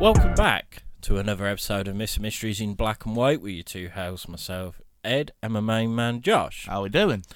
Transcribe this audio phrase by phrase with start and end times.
[0.00, 0.73] Welcome back
[1.04, 2.18] to another episode of Mr.
[2.18, 6.22] Mysteries in Black and White with you two hosts, myself, Ed, and my main man,
[6.22, 6.64] Josh.
[6.66, 7.26] How we doing?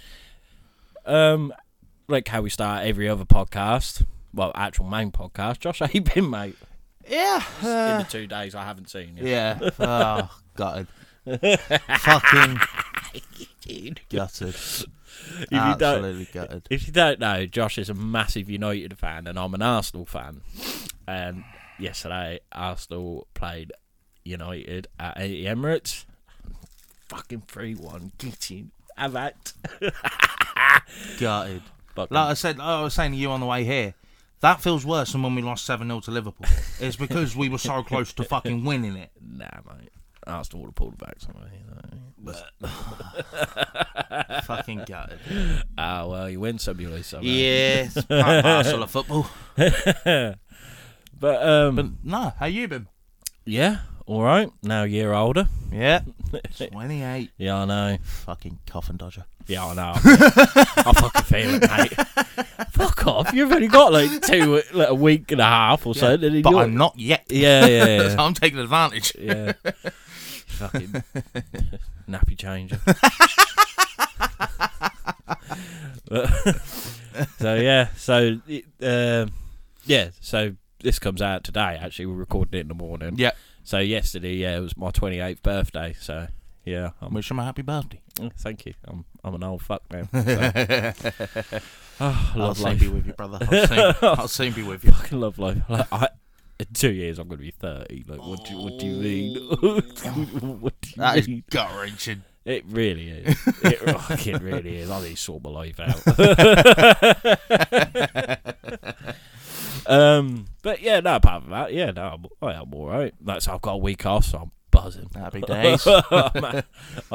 [1.04, 1.52] Um,
[2.08, 5.58] like how we start every other podcast, well, actual main podcast.
[5.58, 6.56] Josh, how you been, mate?
[7.06, 7.42] Yeah.
[7.60, 9.27] In uh, the two days I haven't seen you.
[9.27, 9.58] yeah.
[9.78, 10.88] Oh, gutted.
[11.27, 12.60] Fucking
[14.08, 14.55] gutted.
[14.55, 16.66] If you don't, Absolutely gutted.
[16.70, 20.41] if you don't know, Josh is a massive United fan, and I'm an Arsenal fan.
[21.06, 21.44] And
[21.78, 23.73] yesterday, Arsenal played
[24.24, 26.05] United at the Emirates.
[27.09, 28.12] Fucking three one.
[28.19, 28.70] Get in.
[28.97, 29.52] Have that.
[31.19, 31.62] Gutted.
[31.94, 33.94] Fucking- Like I said, like I was saying to you on the way here,
[34.41, 36.47] that feels worse than when we lost 7 0 to Liverpool.
[36.80, 39.11] It's because we were so close to fucking winning it.
[39.20, 39.91] Nah, mate.
[40.27, 41.50] Arsenal would have pulled it back somewhere.
[41.52, 41.80] You know.
[44.45, 45.19] Fucking gutted.
[45.78, 47.20] Ah, well, you win some, you lose some.
[47.22, 47.95] Yes.
[47.95, 49.27] Part and parcel of football.
[51.20, 52.86] But, um, But no, how you been?
[53.44, 54.50] yeah, all right.
[54.62, 55.48] Now a year older.
[55.72, 56.00] Yeah.
[56.56, 57.30] 28.
[57.38, 57.98] Yeah, I know.
[58.02, 59.24] Fucking coffin dodger.
[59.46, 59.92] Yeah, I know.
[59.96, 61.92] I fucking feel it, mate.
[62.72, 63.33] Fuck off.
[63.33, 66.16] You've only got like two, like a week and a half or so.
[66.16, 67.24] then But I'm not yet.
[67.28, 68.08] Yeah, yeah, yeah.
[68.11, 69.12] So I'm taking advantage.
[69.19, 69.52] yeah.
[70.46, 71.02] Fucking
[72.08, 72.78] nappy changer.
[77.39, 78.39] so yeah, so
[78.83, 79.33] um,
[79.86, 81.78] yeah, so this comes out today.
[81.80, 83.14] Actually, we're recording it in the morning.
[83.16, 83.32] Yeah.
[83.62, 85.94] So yesterday, yeah, it was my twenty eighth birthday.
[85.98, 86.28] So
[86.64, 88.00] yeah, I'm, Wish him a happy birthday.
[88.20, 88.74] oh, thank you.
[88.86, 90.08] I'm I'm an old fuck now.
[90.12, 90.92] So,
[92.00, 92.80] oh, I I'll love soon life.
[92.80, 93.38] be with you, brother.
[93.40, 94.92] I'll soon, I'll soon be with you.
[94.92, 95.62] fucking love life.
[95.68, 96.08] Like, I,
[96.61, 98.05] in two years, I'm going to be 30.
[98.08, 99.36] Like, what do, what do you mean?
[99.61, 100.70] what do you oh.
[100.96, 101.44] That is mean?
[101.50, 102.22] gut wrenching.
[102.44, 103.36] It really is.
[103.62, 104.90] It fucking really is.
[104.90, 106.02] I need to sort my life out.
[109.88, 113.14] Um, but yeah, no, apart from that, yeah, no, I'm, I am all right.
[113.20, 115.10] That's I've got a week off, so I'm buzzing.
[115.14, 115.86] Happy days.
[115.86, 116.62] I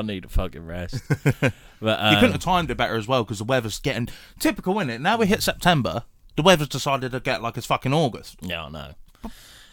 [0.03, 1.01] need a fucking rest.
[1.81, 4.07] But um, you couldn't have timed it better as well because the weather's getting
[4.39, 5.01] typical, isn't it?
[5.01, 6.05] Now we hit September,
[6.37, 8.37] the weather's decided to get like it's fucking August.
[8.39, 8.93] yeah, I know.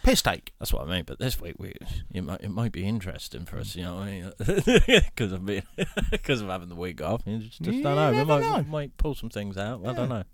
[0.03, 0.53] Piss take.
[0.59, 1.05] That's what I mean.
[1.07, 1.75] But this week, we
[2.13, 5.63] it might it might be interesting for us, you know, because of being
[6.11, 7.23] because of having the week off.
[7.27, 8.11] You just, just don't know.
[8.11, 8.65] We might know.
[8.69, 9.87] might pull some things out.
[9.87, 10.25] I don't know.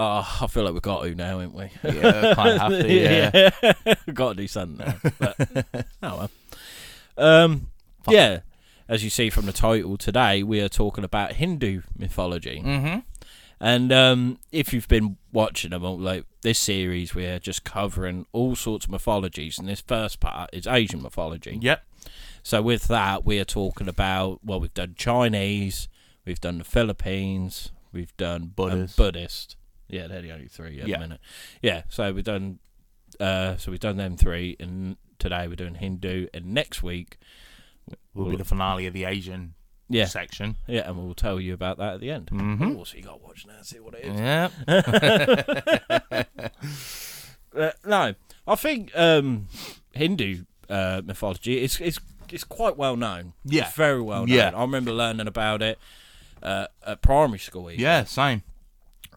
[0.00, 1.70] Oh, I feel like we've got to now, haven't we?
[1.82, 2.88] Yeah, kind of have to.
[2.88, 3.94] Yeah.
[4.06, 5.10] we've got to do something now.
[5.18, 5.66] But,
[6.04, 6.28] oh
[7.16, 7.42] well.
[7.42, 7.66] Um,
[8.08, 8.40] yeah.
[8.88, 12.62] As you see from the title today, we are talking about Hindu mythology.
[12.64, 13.00] Mm-hmm.
[13.60, 18.84] And um, if you've been watching them, like this series, we're just covering all sorts
[18.84, 21.58] of mythologies, and this first part is Asian mythology.
[21.60, 21.84] Yep.
[22.44, 25.88] So with that, we are talking about well, we've done Chinese,
[26.24, 28.96] we've done the Philippines, we've done um, Buddhist.
[28.96, 29.56] Buddhist.
[29.88, 30.96] Yeah, they're the only three at Yeah.
[30.96, 31.20] the minute.
[31.62, 32.58] Yeah, so we've done,
[33.20, 37.18] uh, so we've done them three, and today we're doing Hindu, and next week,
[38.14, 39.54] Will be the finale of the Asian
[39.88, 40.56] yeah, section.
[40.66, 42.26] yeah, and we'll tell you about that at the end.
[42.26, 42.76] Mm-hmm.
[42.78, 44.18] Oh, so you got to watch now, and see what it is.
[44.18, 44.48] Yeah.
[47.56, 48.14] Uh, no,
[48.46, 49.48] I think um,
[49.92, 51.98] Hindu uh, mythology is is
[52.30, 53.32] is quite well known.
[53.42, 53.64] Yeah.
[53.64, 54.36] It's very well known.
[54.36, 54.52] Yeah.
[54.54, 55.78] I remember learning about it
[56.42, 58.04] uh, at primary school, even, Yeah.
[58.04, 58.42] Same.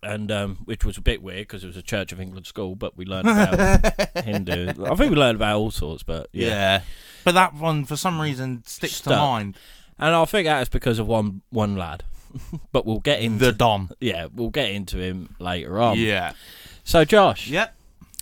[0.03, 2.75] And um, which was a bit weird because it was a Church of England school,
[2.75, 4.69] but we learned about Hindu.
[4.85, 6.47] I think we learned about all sorts, but yeah.
[6.47, 6.81] Yeah.
[7.23, 9.17] But that one, for some reason, sticks to Stuck.
[9.19, 9.57] mind.
[9.99, 12.03] and I think that is because of one one lad.
[12.71, 13.91] but we'll get into The Dom.
[13.99, 15.97] yeah, we'll get into him later on.
[15.99, 16.31] Yeah.
[16.83, 17.75] So, Josh, Yep.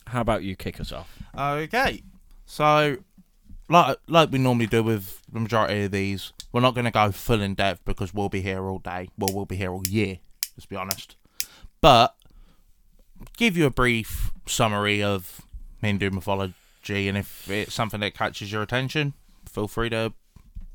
[0.07, 1.15] how about you kick us off?
[1.37, 2.01] Okay.
[2.45, 2.97] So,
[3.69, 7.11] like like we normally do with the majority of these, we're not going to go
[7.11, 9.09] full in depth because we'll be here all day.
[9.17, 10.17] Well, we'll be here all year.
[10.57, 11.15] Let's be honest.
[11.81, 12.15] But
[13.37, 15.41] give you a brief summary of
[15.81, 19.13] Hindu mythology, and if it's something that catches your attention,
[19.47, 20.13] feel free to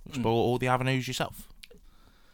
[0.08, 1.48] explore all the avenues yourself.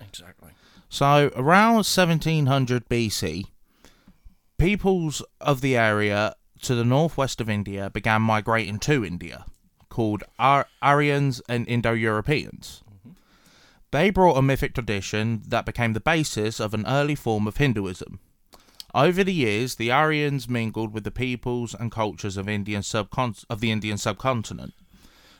[0.00, 0.50] Exactly.
[0.88, 3.44] So, around 1700 BC,
[4.58, 9.46] peoples of the area to the northwest of India began migrating to India,
[9.88, 12.82] called Ar- Aryans and Indo Europeans.
[12.88, 13.10] Mm-hmm.
[13.92, 18.20] They brought a mythic tradition that became the basis of an early form of Hinduism.
[18.94, 23.70] Over the years, the Aryans mingled with the peoples and cultures of Indian of the
[23.70, 24.74] Indian subcontinent.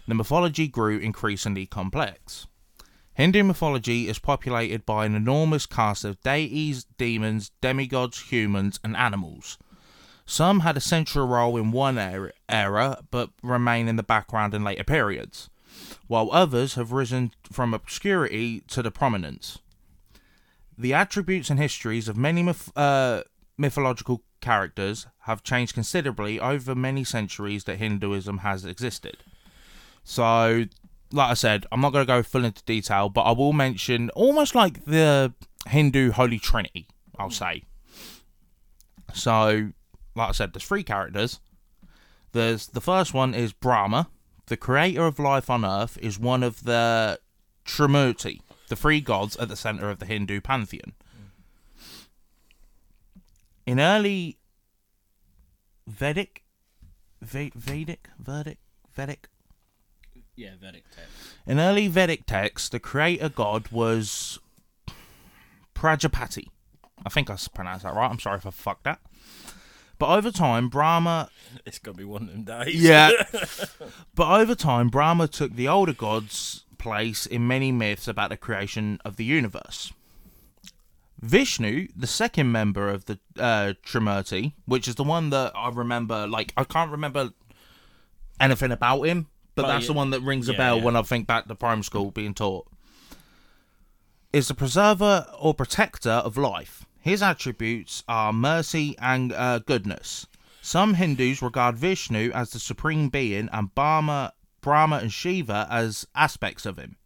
[0.07, 2.47] the mythology grew increasingly complex.
[3.15, 9.59] Hindu mythology is populated by an enormous cast of deities, demons, demigods, humans, and animals.
[10.25, 14.63] Some had a central role in one era, era but remain in the background in
[14.63, 15.51] later periods,
[16.07, 19.59] while others have risen from obscurity to the prominence.
[20.79, 23.25] The attributes and histories of many myth- uh,
[23.61, 29.19] mythological characters have changed considerably over many centuries that Hinduism has existed.
[30.03, 30.65] So,
[31.13, 34.09] like I said, I'm not going to go full into detail, but I will mention
[34.11, 35.35] almost like the
[35.69, 37.65] Hindu Holy Trinity, I'll say.
[39.13, 39.73] So,
[40.15, 41.41] like I said, there's three characters.
[42.33, 44.09] There's the first one is Brahma,
[44.47, 47.21] the creator of life on earth, is one of the
[47.67, 50.95] Trimurti, the three gods at the center of the Hindu pantheon.
[53.71, 54.37] In early
[55.87, 56.43] Vedic,
[57.23, 58.59] Ve- Vedic, Vedic,
[58.93, 59.29] Vedic,
[60.35, 61.37] Yeah, Vedic text.
[61.47, 64.41] in early Vedic texts, the creator god was
[65.73, 66.49] Prajapati.
[67.07, 68.11] I think I pronounced that right.
[68.11, 68.99] I'm sorry if I fucked that.
[70.01, 71.29] But over time, Brahma
[71.65, 72.75] It's gonna be one of them days.
[72.75, 73.13] Yeah.
[74.17, 78.99] but over time, Brahma took the older god's place in many myths about the creation
[79.05, 79.93] of the universe.
[81.21, 86.27] Vishnu, the second member of the uh, Trimurti, which is the one that I remember,
[86.27, 87.31] like, I can't remember
[88.39, 89.89] anything about him, but Oh, that's yeah.
[89.89, 90.85] the one that rings a Yeah, bell yeah.
[90.85, 92.67] when I think back to primary school being taught.
[94.33, 96.87] Is the preserver or protector of life.
[97.01, 100.27] His attributes are mercy and uh, goodness.
[100.63, 106.65] Some Hindus regard Vishnu as the supreme being and Brahma, Brahma and Shiva as aspects
[106.67, 106.97] of him.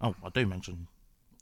[0.00, 0.86] Oh, I do mention,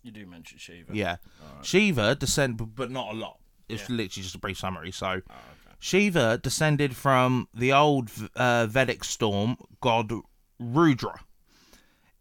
[0.02, 0.94] You do mention Shiva.
[0.94, 1.16] yeah.
[1.62, 3.38] Shiva descend, but not a lot.
[3.68, 3.96] It's Yeah.
[3.96, 4.90] literally just a brief summary.
[4.92, 5.76] So, Oh, okay.
[5.80, 10.12] Shiva descended from the old uh, Vedic storm god
[10.58, 11.20] Rudra.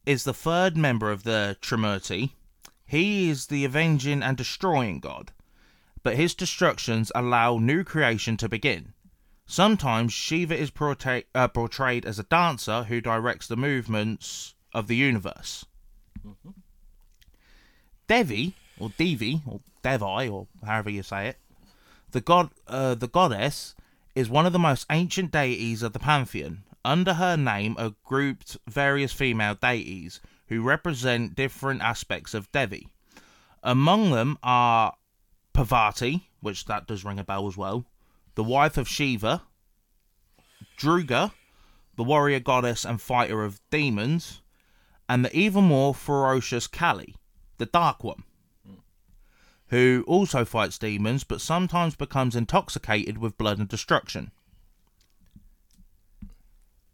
[0.05, 2.31] Is the third member of the Trimurti.
[2.85, 5.33] He is the avenging and destroying god,
[6.03, 8.93] but his destructions allow new creation to begin.
[9.45, 14.95] Sometimes Shiva is portray- uh, portrayed as a dancer who directs the movements of the
[14.95, 15.65] universe.
[18.07, 21.37] Devi, or Devi, or Devi, or however you say it,
[22.11, 23.75] the god, uh, the goddess,
[24.15, 26.63] is one of the most ancient deities of the pantheon.
[26.83, 32.87] Under her name are grouped various female deities who represent different aspects of Devi.
[33.61, 34.93] Among them are
[35.53, 37.85] Parvati, which that does ring a bell as well,
[38.35, 39.43] the wife of Shiva,
[40.77, 41.33] Druga,
[41.95, 44.41] the warrior goddess and fighter of demons,
[45.09, 47.15] and the even more ferocious Kali,
[47.57, 48.23] the Dark One,
[49.67, 54.31] who also fights demons but sometimes becomes intoxicated with blood and destruction.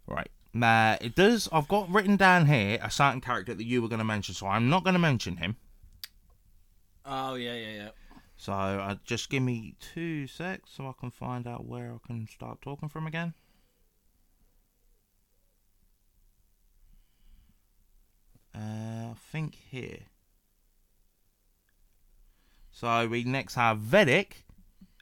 [0.07, 0.29] Right.
[0.53, 1.49] Now, it does.
[1.51, 4.47] I've got written down here a certain character that you were going to mention, so
[4.47, 5.55] I'm not going to mention him.
[7.05, 7.89] Oh yeah, yeah, yeah.
[8.37, 12.27] So uh, just give me two secs so I can find out where I can
[12.27, 13.33] start talking from again.
[18.55, 19.99] Uh, I think here.
[22.83, 24.43] So we next have Vedic.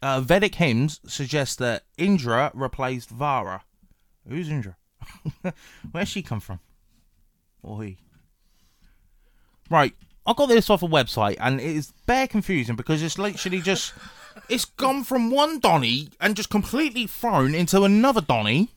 [0.03, 3.63] Uh, Vedic hymns suggest that Indra replaced Vara.
[4.29, 4.77] Who's Indra?
[5.91, 6.59] Where's she come from?
[7.63, 7.97] Or he?
[9.67, 9.95] Right,
[10.27, 13.95] I got this off a website and it is bare confusing because it's literally just
[14.47, 18.69] it's gone from one Donny and just completely thrown into another Donny,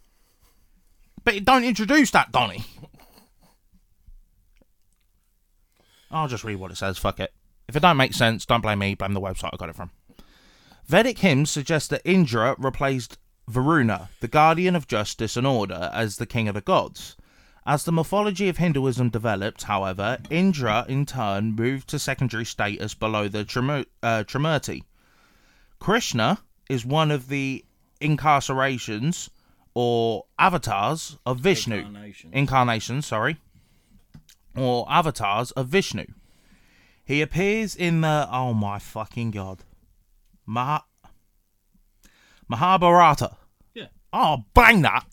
[1.25, 2.65] but it don't introduce that Donny.
[6.11, 6.97] I'll just read what it says.
[6.97, 7.35] Fuck it.
[7.69, 8.95] If it don't make sense, don't blame me.
[8.95, 9.91] Blame the website I got it from.
[10.87, 13.19] Vedic hymns suggest that Indra replaced
[13.49, 17.17] Varuna, the guardian of justice and order, as the king of the gods.
[17.67, 23.29] As the mythology of Hinduism developed, however, Indra in turn moved to secondary status below
[23.29, 24.83] the Trimu- uh, Trimurti.
[25.79, 27.65] Krishna is one of the
[28.01, 29.31] incarcerations
[29.73, 31.77] or avatars of Vishnu.
[31.77, 32.31] Incarnation.
[32.33, 33.39] Incarnations, sorry.
[34.55, 36.05] Or avatars of Vishnu.
[37.05, 38.29] He appears in the.
[38.31, 39.65] Oh my fucking god.
[40.47, 40.85] Maha-
[42.49, 43.37] Mahabharata.
[43.75, 43.87] Yeah.
[44.13, 45.07] Oh, bang that!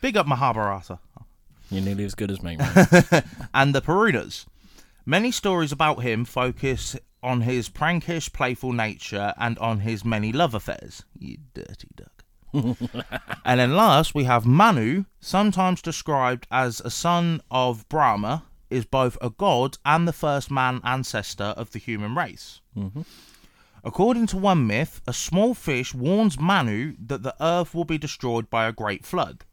[0.00, 0.98] Big up Mahabharata.
[1.70, 3.24] You're nearly as good as me, man.
[3.54, 4.46] and the Puranas.
[5.04, 10.54] Many stories about him focus on his prankish, playful nature and on his many love
[10.54, 11.04] affairs.
[11.18, 12.24] You dirty duck.
[13.44, 19.16] and then last, we have Manu, sometimes described as a son of Brahma, is both
[19.20, 22.60] a god and the first man ancestor of the human race.
[22.76, 23.02] Mm-hmm.
[23.84, 28.50] According to one myth, a small fish warns Manu that the earth will be destroyed
[28.50, 29.44] by a great flood.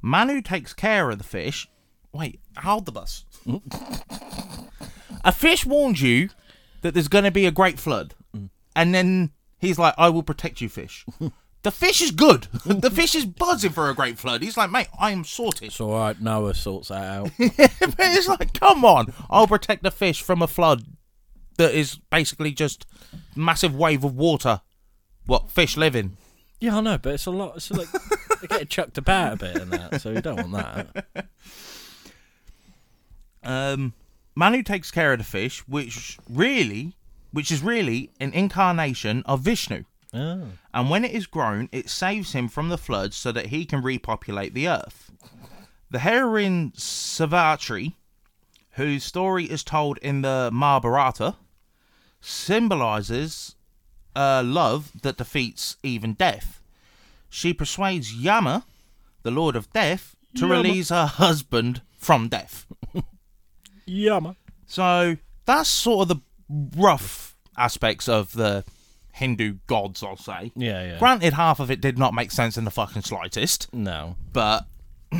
[0.00, 1.68] Manu takes care of the fish.
[2.12, 3.24] Wait, hold the bus.
[5.24, 6.28] a fish warns you
[6.82, 8.48] that there's going to be a great flood, mm.
[8.76, 11.04] and then he's like, "I will protect you, fish."
[11.66, 12.42] the fish is good.
[12.64, 14.40] the fish is buzzing for a great flood.
[14.40, 16.20] He's like, "Mate, I am sorted." It's all right.
[16.20, 17.30] Noah sorts that out.
[17.38, 20.84] but it's like, come on, I'll protect the fish from a flood
[21.58, 22.86] that is basically just
[23.34, 24.60] massive wave of water.
[25.26, 26.16] What fish live in?
[26.60, 27.56] yeah, I know, but it's a lot.
[27.56, 27.88] It's like
[28.40, 31.26] they get chucked about a bit and that, so you don't want that.
[33.42, 33.92] Um,
[34.36, 36.94] Manu takes care of the fish, which really,
[37.32, 39.82] which is really an incarnation of Vishnu.
[40.14, 40.48] Oh.
[40.72, 43.82] And when it is grown, it saves him from the flood so that he can
[43.82, 45.10] repopulate the earth.
[45.90, 47.96] The heroine Savitri,
[48.72, 51.36] whose story is told in the Mahabharata,
[52.20, 53.54] symbolizes
[54.14, 56.60] a love that defeats even death.
[57.28, 58.64] She persuades Yama,
[59.22, 60.54] the lord of death, to Yama.
[60.54, 62.66] release her husband from death.
[63.86, 64.36] Yummer.
[64.66, 68.64] So that's sort of the rough aspects of the
[69.16, 70.52] Hindu gods, I'll say.
[70.54, 70.98] Yeah, yeah.
[70.98, 74.16] Granted, half of it did not make sense in the fucking slightest, no.
[74.32, 74.66] but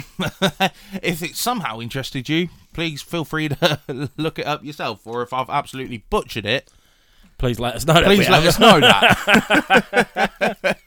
[1.03, 3.81] if it somehow interested you, please feel free to
[4.19, 5.07] look it up yourself.
[5.07, 6.71] Or if I've absolutely butchered it,
[7.39, 7.95] Please let us know.
[7.95, 10.79] that please let have- us know that.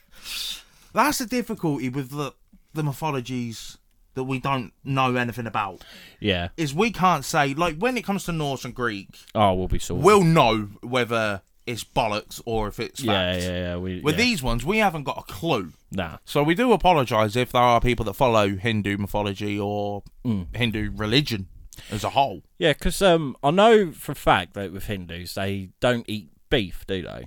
[0.92, 2.32] That's the difficulty with the
[2.74, 3.78] the mythologies
[4.14, 5.82] that we don't know anything about.
[6.18, 6.48] Yeah.
[6.56, 9.78] Is we can't say like when it comes to Norse and Greek, Oh, we'll be
[9.78, 10.04] sorted.
[10.04, 13.76] we'll know whether it's bollocks or if it's yeah, yeah, yeah.
[13.76, 14.24] We, With yeah.
[14.24, 15.72] these ones, we haven't got a clue.
[15.92, 16.18] Nah.
[16.24, 20.54] So we do apologise if there are people that follow Hindu mythology or Mm.
[20.54, 21.48] Hindu religion
[21.90, 22.42] as a whole.
[22.58, 26.84] Yeah, because um, I know for a fact that with Hindus, they don't eat beef,
[26.86, 27.26] do they?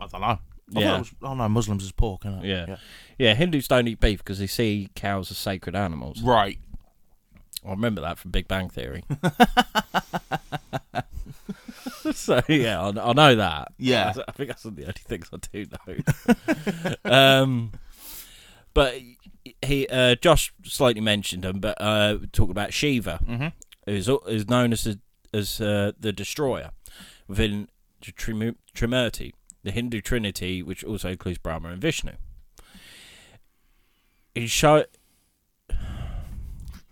[0.00, 0.26] I don't know.
[0.26, 0.38] I
[0.72, 0.96] thought Yeah.
[0.96, 2.48] it was, oh no, Muslims is pork, isn't it?
[2.48, 2.76] Yeah.
[3.18, 6.20] Yeah, Hindus don't eat beef because they see cows as sacred animals.
[6.22, 6.58] Right.
[7.64, 9.04] I remember that from Big Bang Theory.
[12.12, 13.72] so yeah, I, I know that.
[13.78, 14.12] Yeah.
[14.16, 15.66] I, I think that's one of the only things I do
[17.04, 17.10] know.
[17.10, 17.72] um,
[18.74, 18.94] but
[19.62, 23.52] he, uh, Josh slightly mentioned him, but uh, talking about Shiva, Mhm.
[23.86, 25.00] who's is known as the,
[25.32, 26.70] as uh, the destroyer
[27.28, 27.68] within
[28.04, 29.32] the Trim- Trimurti,
[29.62, 32.12] the Hindu Trinity, which also includes Brahma and Vishnu.
[34.34, 34.46] In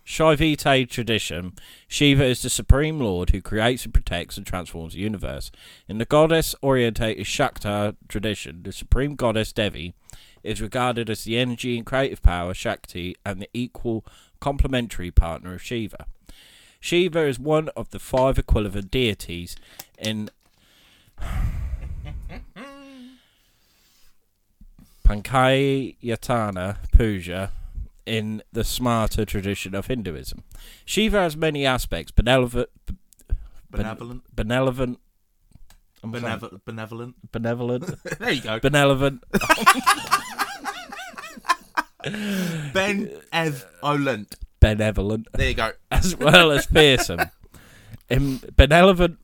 [0.07, 1.53] Shi- Shaivite tradition,
[1.87, 5.51] Shiva is the supreme lord who creates and protects and transforms the universe.
[5.89, 9.95] In the goddess-orientated Shakta tradition, the supreme goddess Devi
[10.43, 14.05] is regarded as the energy and creative power Shakti and the equal
[14.39, 16.05] complementary partner of Shiva.
[16.79, 19.55] Shiva is one of the five equivalent deities
[19.97, 20.29] in
[25.03, 27.51] Pankayatana Puja
[28.05, 30.43] in the smarter tradition of Hinduism.
[30.85, 32.69] Shiva has many aspects, benevolent,
[33.71, 34.23] Benevolent.
[34.35, 34.99] benevolent,
[36.03, 36.63] I'm Benevolent.
[36.65, 37.15] Benevolent.
[37.31, 37.85] benevolent,
[38.19, 38.59] there you go.
[38.59, 39.23] benevolent,
[42.73, 44.35] Ben Ev Olent.
[44.59, 45.71] benevolent, There you go.
[45.91, 47.19] as well as fearsome.
[48.09, 49.17] In benevolent,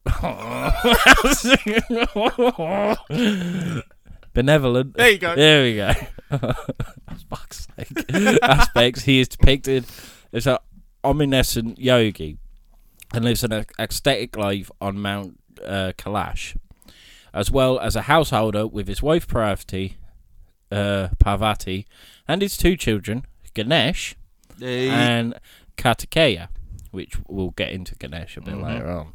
[4.34, 4.96] benevolent.
[4.96, 5.36] There you go.
[5.36, 5.94] There we go.
[7.30, 8.40] Fuck's sake.
[8.44, 9.04] Aspects.
[9.04, 9.86] He is depicted
[10.34, 10.58] as an
[11.04, 12.38] omniscient yogi
[13.14, 16.56] and lives an ecstatic life on Mount uh, Kailash,
[17.34, 19.98] as well as a householder with his wife Parvati,
[20.72, 21.86] uh, Parvati,
[22.28, 24.16] and his two children, Ganesh
[24.60, 25.34] you- and
[25.78, 26.48] Kartikeya,
[26.92, 28.64] which we'll get into Ganesh a bit Mhm.
[28.64, 29.14] later on.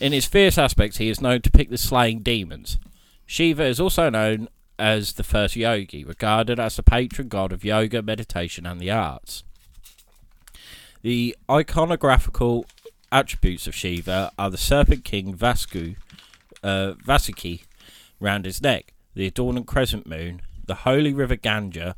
[0.00, 2.78] In his fierce aspects, he is known to pick the slaying demons.
[3.26, 4.48] Shiva is also known
[4.80, 9.44] as the first yogi, regarded as the patron god of yoga, meditation, and the arts.
[11.02, 12.64] The iconographical
[13.12, 15.96] attributes of Shiva are the serpent king Vasku,
[16.62, 17.62] uh, Vasuki
[18.18, 21.96] round his neck, the adornant crescent moon, the holy river Ganga,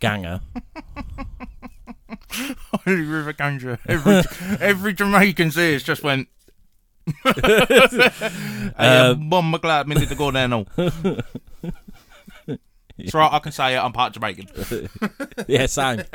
[0.00, 0.42] Ganga,
[2.30, 3.78] Holy River Ganga.
[3.88, 4.22] Every,
[4.60, 6.28] every Jamaican says just went.
[7.24, 10.66] hey, Um, Mum, I'm glad I minute to go there now.
[13.12, 13.78] Right, I can say it.
[13.78, 14.48] I'm part Jamaican.
[15.48, 16.02] Yeah, same.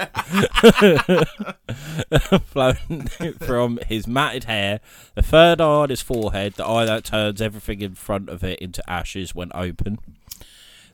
[2.46, 3.08] Flowing
[3.40, 4.80] from his matted hair,
[5.16, 8.60] the third eye on his forehead, the eye that turns everything in front of it
[8.60, 10.00] into ashes when open,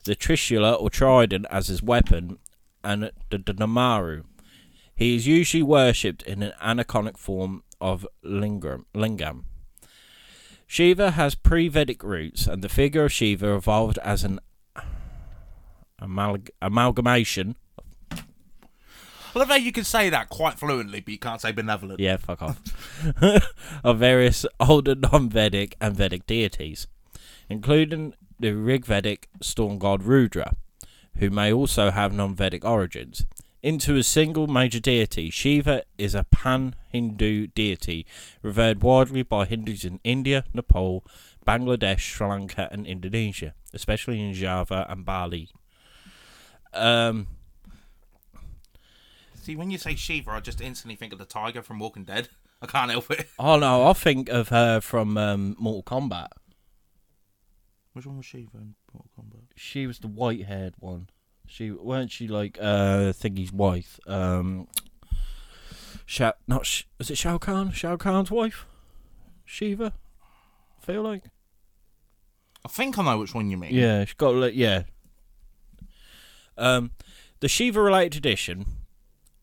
[0.04, 2.38] the trishula or trident as his weapon,
[2.84, 4.24] and the, the Namaru.
[4.94, 8.84] He is usually worshipped in an aniconic form of lingam.
[8.94, 9.44] lingam.
[10.66, 14.38] Shiva has pre-Vedic roots, and the figure of Shiva evolved as an
[16.00, 17.56] amalg- amalgamation
[19.38, 22.00] love how you can say that quite fluently, but you can't say benevolent.
[22.00, 22.60] Yeah, fuck off.
[23.84, 26.86] of various older non Vedic and Vedic deities,
[27.48, 30.56] including the Rig Vedic storm god Rudra,
[31.18, 33.24] who may also have non Vedic origins.
[33.60, 38.06] Into a single major deity, Shiva is a pan Hindu deity
[38.40, 41.04] revered widely by Hindus in India, Nepal,
[41.46, 45.50] Bangladesh, Sri Lanka, and Indonesia, especially in Java and Bali.
[46.74, 47.26] Um,
[49.34, 52.28] See, when you say Shiva, I just instantly think of the tiger from Walking Dead.
[52.62, 53.28] I can't help it.
[53.38, 56.28] oh no, I think of her from um, Mortal Kombat.
[57.92, 59.42] Which one was Shiva in Mortal Kombat?
[59.56, 61.08] She was the white-haired one.
[61.46, 63.98] She weren't she like uh Thingy's wife?
[64.06, 64.68] Um,
[66.04, 67.70] Sha- not Sh- was it Shao Kahn?
[67.72, 68.66] Shao Kahn's wife,
[69.46, 69.94] Shiva.
[70.82, 71.22] I Feel like
[72.64, 73.72] I think I know which one you mean.
[73.74, 74.82] yeah, she got li- yeah.
[76.58, 76.90] Um,
[77.40, 78.66] the Shiva-related tradition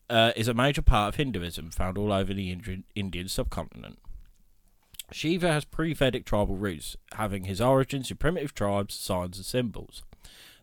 [0.08, 3.98] uh, is a major part of Hinduism found all over the Indian, Indian subcontinent.
[5.12, 10.02] Shiva has pre-Vedic tribal roots, having his origins in primitive tribes, signs, and symbols.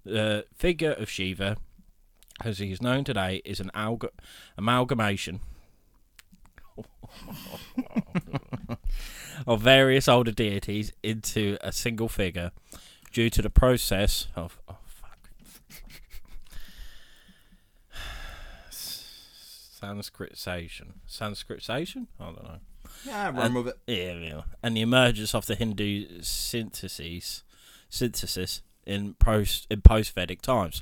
[0.05, 1.57] The figure of Shiva,
[2.43, 4.09] as he is known today, is an alga-
[4.57, 5.39] amalgamation
[9.47, 12.51] of various older deities into a single figure
[13.11, 14.59] due to the process of.
[14.67, 15.29] Oh, fuck.
[19.83, 20.93] Sanskritization.
[21.09, 22.07] Sanskritization?
[22.19, 22.59] I don't know.
[23.05, 23.77] Yeah, run with it.
[23.87, 24.41] Yeah, yeah.
[24.61, 27.43] And the emergence of the Hindu synthesis,
[27.89, 30.81] synthesis in post in post Vedic times.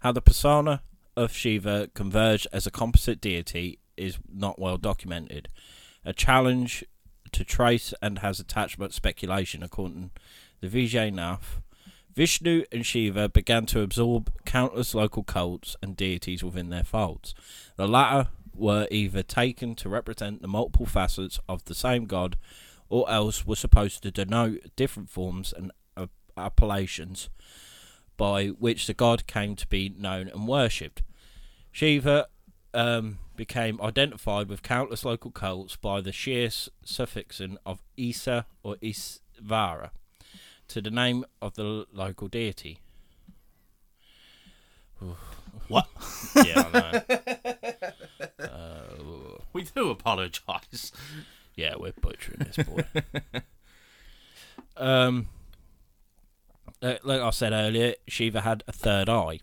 [0.00, 0.82] How the persona
[1.16, 5.48] of Shiva converged as a composite deity is not well documented.
[6.04, 6.84] A challenge
[7.32, 10.10] to trace and has attached but speculation, according
[10.60, 11.60] to Vijay Nath.
[12.14, 17.34] Vishnu and Shiva began to absorb countless local cults and deities within their folds.
[17.76, 22.36] The latter were either taken to represent the multiple facets of the same god,
[22.88, 27.28] or else were supposed to denote different forms and uh, appellations
[28.16, 31.02] by which the god came to be known and worshipped.
[31.72, 32.26] Shiva
[32.74, 36.50] um, became identified with countless local cults by the sheer
[36.84, 39.90] suffixing of Isa or Isvara
[40.68, 42.80] to the name of the local deity.
[45.70, 45.86] What?
[46.44, 46.80] yeah, I
[48.40, 48.44] know.
[48.44, 50.90] uh, We do apologise.
[51.54, 52.84] yeah, we're butchering this boy.
[54.76, 55.28] um,
[56.82, 59.38] uh, like I said earlier, Shiva had a third eye.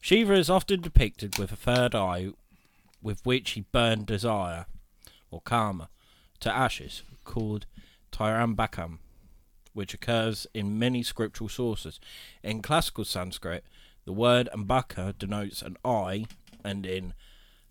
[0.00, 2.30] Shiva is often depicted with a third eye,
[3.02, 4.66] with which he burned desire,
[5.30, 5.88] or karma,
[6.40, 7.66] to ashes, called
[8.12, 8.98] Tirambakam,
[9.74, 12.00] which occurs in many scriptural sources.
[12.42, 13.64] In classical Sanskrit,
[14.06, 16.24] the word ambaka denotes an eye,
[16.64, 17.12] and in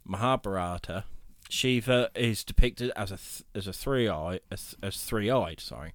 [0.03, 1.05] Mahabharata,
[1.49, 5.59] Shiva is depicted as a th- as a three eye as, as three eyed.
[5.59, 5.93] Sorry.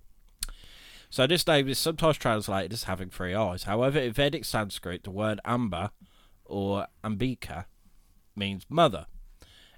[1.11, 3.64] So this name is sometimes translated as having three eyes.
[3.64, 5.92] However, in Vedic Sanskrit, the word Amba
[6.44, 7.66] or Ambika
[8.35, 9.07] means mother,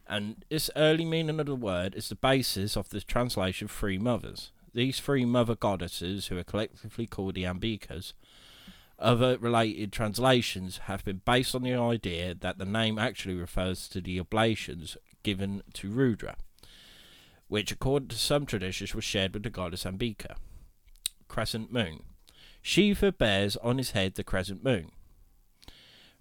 [0.06, 4.52] and this early meaning of the word is the basis of the translation three mothers.
[4.74, 8.12] These three mother goddesses, who are collectively called the Ambikas,
[9.02, 14.00] other related translations have been based on the idea that the name actually refers to
[14.00, 16.36] the oblations given to Rudra,
[17.48, 20.36] which, according to some traditions, was shared with the goddess Ambika.
[21.28, 22.04] Crescent moon.
[22.62, 24.92] Shiva bears on his head the crescent moon.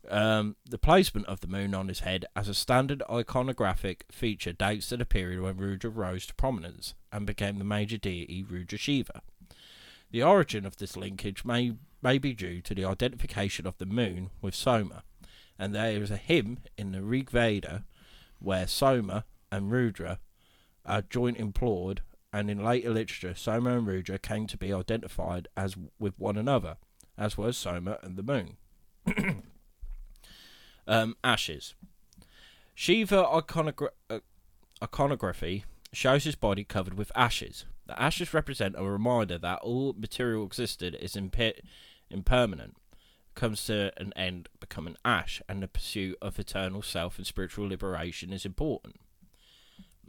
[0.10, 4.90] Um, the placement of the moon on his head as a standard iconographic feature dates
[4.90, 9.22] to the period when Rudra rose to prominence and became the major deity Rudra Shiva.
[10.12, 14.32] The origin of this linkage may may be due to the identification of the moon
[14.42, 15.04] with Soma,
[15.58, 17.86] and there is a hymn in the Rig Veda
[18.40, 20.20] where Soma and Rudra
[20.86, 22.02] are joint implored,
[22.34, 26.78] and in later literature, Soma and Rudra came to be identified as with one another,
[27.18, 28.58] as was Soma and the moon.
[30.88, 31.76] um, ashes.
[32.74, 34.20] Shiva iconogra- uh,
[34.84, 37.66] iconography shows his body covered with ashes.
[37.92, 41.60] The ashes represent a reminder that all material existed is imper-
[42.10, 42.78] impermanent,
[43.36, 48.32] comes to an end becoming ash, and the pursuit of eternal self and spiritual liberation
[48.32, 49.02] is important.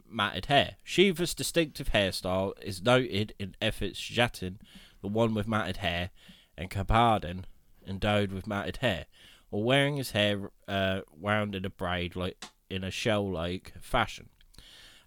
[0.09, 0.77] Matted hair.
[0.81, 4.59] Shiva's distinctive hairstyle is noted in efforts Jatin,
[5.01, 6.11] the one with matted hair,
[6.57, 7.43] and Kapadan,
[7.85, 9.07] endowed with matted hair,
[9.51, 14.29] or wearing his hair uh, wound in a braid like in a shell-like fashion.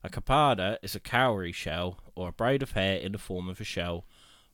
[0.07, 3.61] A kapada is a cowrie shell or a braid of hair in the form of
[3.61, 4.05] a shell,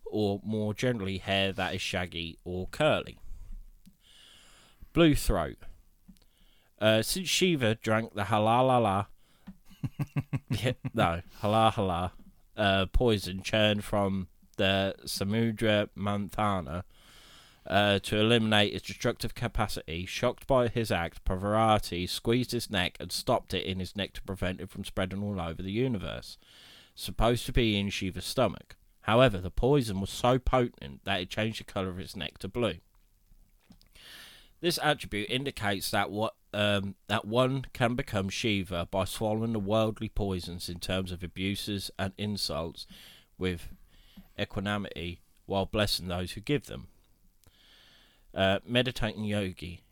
[0.07, 3.19] or more generally hair that is shaggy or curly.
[4.95, 5.59] Blue throat.
[6.81, 9.09] Uh, since Shiva drank the halalala,
[10.49, 12.13] yeah, no halahala
[12.57, 16.85] uh, poison churned from the Samudra Manthana
[17.67, 23.13] uh, to eliminate its destructive capacity, shocked by his act, Parvati squeezed his neck and
[23.13, 26.39] stopped it in his neck to prevent it from spreading all over the universe.
[26.95, 28.77] Supposed to be in Shiva's stomach.
[29.03, 32.49] However, the poison was so potent that it changed the colour of his neck to
[32.49, 32.77] blue.
[34.61, 40.09] This attribute indicates that what um, that one can become Shiva by swallowing the worldly
[40.09, 42.87] poisons in terms of abuses and insults
[43.39, 43.69] with
[44.39, 46.89] equanimity while blessing those who give them.
[48.35, 49.83] Uh, meditating yogi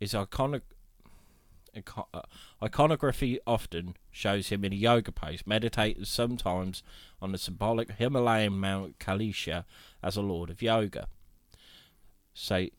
[0.00, 0.62] is iconic.
[1.76, 2.22] ico- uh,
[2.62, 6.82] Iconography often shows him in a yoga pose, meditating sometimes
[7.20, 9.64] on the symbolic Himalayan Mount Kailasha
[10.02, 11.06] as a lord of yoga.
[12.34, 12.70] Say,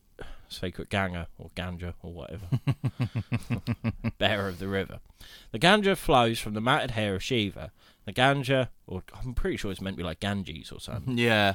[0.47, 2.45] sacred Ganga or Ganja or whatever,
[4.17, 4.99] bearer of the river.
[5.51, 7.71] The Ganga flows from the matted hair of Shiva.
[8.05, 11.17] The Ganga, or I'm pretty sure it's meant to be like Ganges or something.
[11.17, 11.53] Yeah.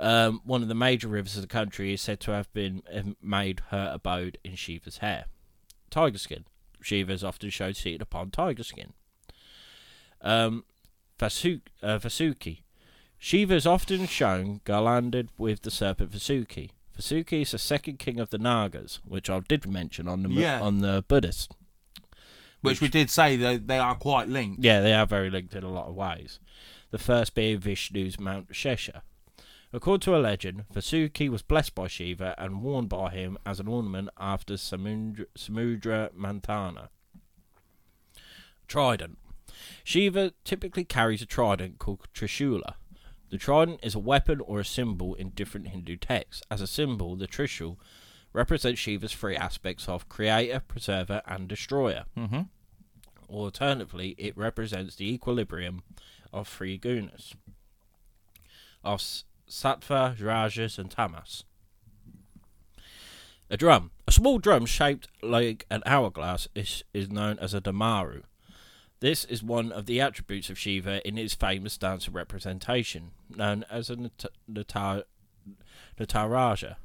[0.00, 2.82] Um, one of the major rivers of the country is said to have been
[3.22, 5.26] made her abode in Shiva's hair.
[5.90, 6.44] Tiger skin.
[6.80, 8.94] Shiva is often shown seated upon tiger skin.
[10.22, 10.64] Um,
[11.18, 12.60] Vasu- uh, Vasuki.
[13.18, 16.70] Shiva is often shown garlanded with the serpent Vasuki.
[16.98, 20.60] Vasuki is the second king of the Nagas, which I did mention on the Yeah.
[20.60, 21.54] on the Buddhist.
[22.62, 24.62] Which we did say they, they are quite linked.
[24.62, 26.40] Yeah, they are very linked in a lot of ways.
[26.90, 29.02] The first being Vishnu's Mount Shesha.
[29.72, 33.68] According to a legend, Vasuki was blessed by Shiva and worn by him as an
[33.68, 36.88] ornament after Samudra, Samudra Manthana.
[38.66, 39.18] Trident.
[39.84, 42.74] Shiva typically carries a trident called Trishula.
[43.30, 46.42] The trident is a weapon or a symbol in different Hindu texts.
[46.50, 47.76] As a symbol, the Trishul
[48.32, 52.06] represents Shiva's three aspects of creator, preserver, and destroyer.
[52.16, 52.42] Mm-hmm.
[53.28, 55.82] Alternatively, it represents the equilibrium
[56.32, 57.34] of three gunas
[58.82, 59.00] of
[59.50, 61.44] sattva, rajas, and tamas.
[63.50, 63.90] A drum.
[64.06, 68.22] A small drum shaped like an hourglass is, is known as a damaru.
[69.00, 73.90] This is one of the attributes of Shiva in his famous dance representation, known as
[73.90, 75.04] a nata-
[75.98, 76.76] nataraja.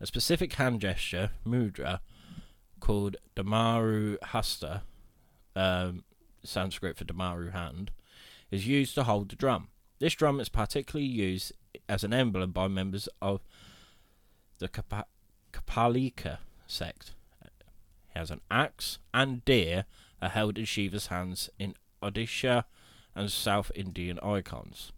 [0.00, 2.00] A specific hand gesture, mudra,
[2.78, 4.82] called damaru hasta,
[5.54, 6.04] um,
[6.42, 7.90] Sanskrit for Damaru hand,
[8.50, 9.68] is used to hold the drum.
[9.98, 11.52] This drum is particularly used
[11.88, 13.40] as an emblem by members of
[14.58, 15.06] the Kapa-
[15.52, 17.14] Kapalika sect.
[18.12, 19.84] He has an axe and deer
[20.20, 22.64] are held in Shiva's hands in Odisha
[23.14, 24.92] and South Indian icons.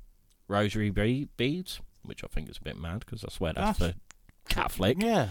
[0.49, 3.95] Rosary be- beads, which I think is a bit mad because I swear that's, That's-
[3.95, 4.97] for Catholic.
[5.01, 5.29] Yeah.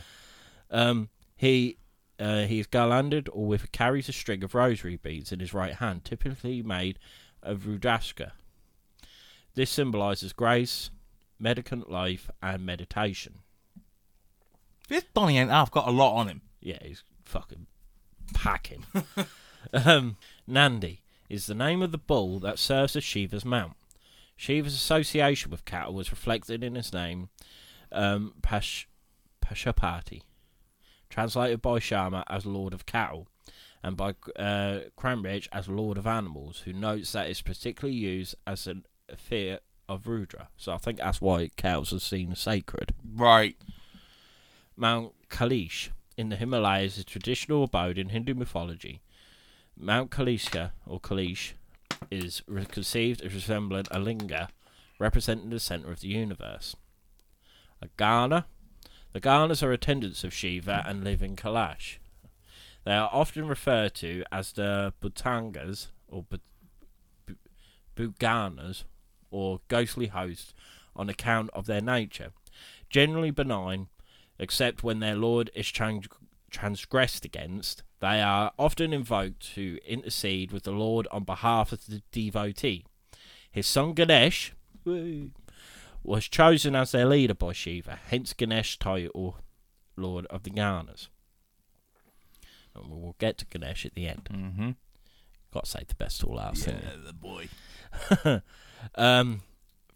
[0.70, 1.78] Um, he
[2.20, 5.74] uh, he is garlanded or with carries a string of rosary beads in his right
[5.74, 7.00] hand, typically made
[7.42, 8.32] of rudraska.
[9.56, 10.92] This symbolises grace,
[11.42, 13.40] medicant life, and meditation.
[14.88, 16.42] This Donny ain't half got a lot on him.
[16.60, 17.68] Yeah, he's fucking
[18.34, 18.86] packing.
[19.74, 23.74] um, Nandi is the name of the bull that serves as Shiva's mount.
[24.36, 27.30] Shiva's association with cattle was reflected in his name,
[27.92, 28.88] um, Pash-
[29.44, 30.24] Pashupati,
[31.10, 33.28] translated by Sharma as Lord of Cattle,
[33.84, 38.68] and by uh, Cranbridge as Lord of Animals, who notes that it's particularly used as
[38.68, 39.60] an fear
[39.92, 40.48] of Rudra.
[40.58, 42.94] So I think that's why cows are seen as sacred.
[43.14, 43.58] Right.
[44.76, 49.02] Mount Kailash in the Himalayas is a traditional abode in Hindu mythology.
[49.78, 51.54] Mount Kailash or Kailash
[52.10, 54.50] is re- conceived as resembling a linga,
[55.00, 56.76] representing the center of the universe.
[57.82, 57.88] A.
[59.14, 61.98] The Ganas are attendants of Shiva and live in Kailash.
[62.86, 66.26] They are often referred to as the Bhutangas or
[67.96, 68.86] Bhuganas
[69.32, 70.54] or ghostly hosts
[70.96, 72.32] on account of their nature.
[72.89, 73.88] Generally benign,
[74.38, 76.08] except when their lord is trans-
[76.52, 82.02] transgressed against, they are often invoked to intercede with the Lord on behalf of the
[82.12, 82.84] devotee.
[83.52, 84.54] His son Ganesh
[86.04, 89.38] was chosen as their leader by Shiva, hence Ganesh title,
[89.96, 91.10] Lord of the Ganas.
[92.76, 94.30] And we'll get to Ganesh at the end.
[94.32, 94.72] Mm-hmm.
[95.54, 96.65] Got to say the best all last.
[96.65, 97.50] haven't the boy.
[98.96, 99.41] um,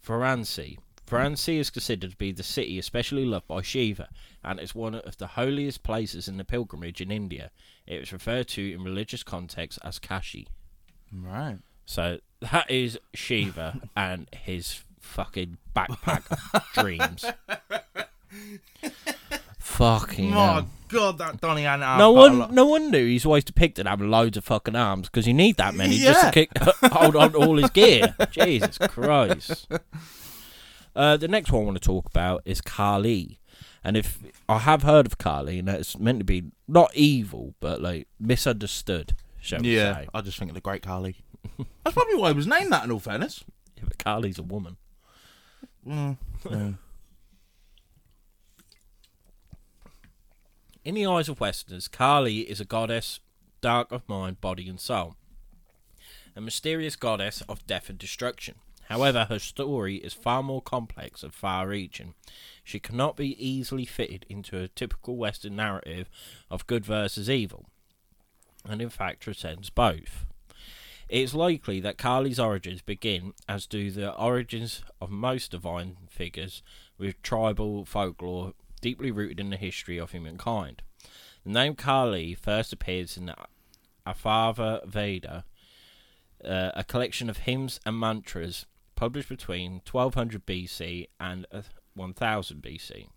[0.06, 0.78] Varanasi.
[1.08, 4.08] Varanasi is considered to be the city especially loved by Shiva,
[4.42, 7.50] and is one of the holiest places in the pilgrimage in India.
[7.86, 10.48] It is referred to in religious context as Kashi.
[11.12, 11.58] Right.
[11.84, 16.24] So that is Shiva and his fucking backpack
[16.74, 17.24] dreams.
[19.66, 20.68] Fucking My hell.
[20.88, 21.80] God, that Donny Ant.
[21.98, 25.56] No one, no wonder he's always depicted having loads of fucking arms because you need
[25.56, 26.30] that many just to Yeah.
[26.30, 26.50] kick,
[26.92, 28.14] hold on to all his gear.
[28.30, 29.66] Jesus Christ.
[30.94, 33.40] Uh, the next one I want to talk about is Kali,
[33.84, 37.82] and if I have heard of Kali, and it's meant to be not evil but
[37.82, 40.08] like misunderstood, shall we Yeah, say?
[40.14, 41.16] I just think of the Great Khali.
[41.84, 42.84] That's probably why he was named that.
[42.84, 43.44] In all fairness.
[43.76, 44.76] Yeah, but Kali's a woman.
[45.86, 46.16] Mm.
[46.44, 46.78] mm.
[50.86, 53.18] In the eyes of Westerners, Kali is a goddess,
[53.60, 55.16] dark of mind, body, and soul.
[56.36, 58.54] A mysterious goddess of death and destruction.
[58.84, 62.14] However, her story is far more complex and far reaching.
[62.62, 66.08] She cannot be easily fitted into a typical Western narrative
[66.52, 67.66] of good versus evil,
[68.64, 70.24] and in fact transcends both.
[71.08, 76.62] It is likely that Kali's origins begin, as do the origins of most divine figures,
[76.96, 80.82] with tribal folklore deeply rooted in the history of humankind.
[81.44, 83.36] The name Kali first appears in the
[84.06, 85.44] Atharva Veda,
[86.44, 91.62] uh, a collection of hymns and mantras published between 1200 BC and uh,
[91.94, 93.08] 1000 BC.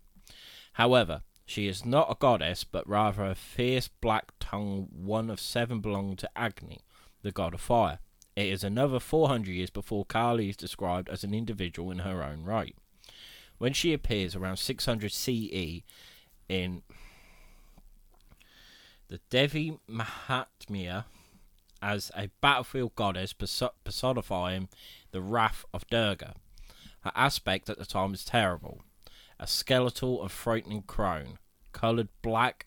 [0.74, 5.80] However, she is not a goddess, but rather a fierce black tongued one of seven
[5.80, 6.80] belonging to Agni,
[7.22, 7.98] the god of fire.
[8.36, 12.44] It is another 400 years before Kali is described as an individual in her own
[12.44, 12.76] right.
[13.60, 15.82] When she appears around 600 CE
[16.48, 16.80] in
[19.08, 21.04] the Devi Mahatmya
[21.82, 23.34] as a battlefield goddess
[23.84, 24.70] personifying
[25.10, 26.36] the wrath of Durga.
[27.00, 28.80] Her aspect at the time is terrible.
[29.38, 31.36] A skeletal and frightening crone,
[31.72, 32.64] coloured black,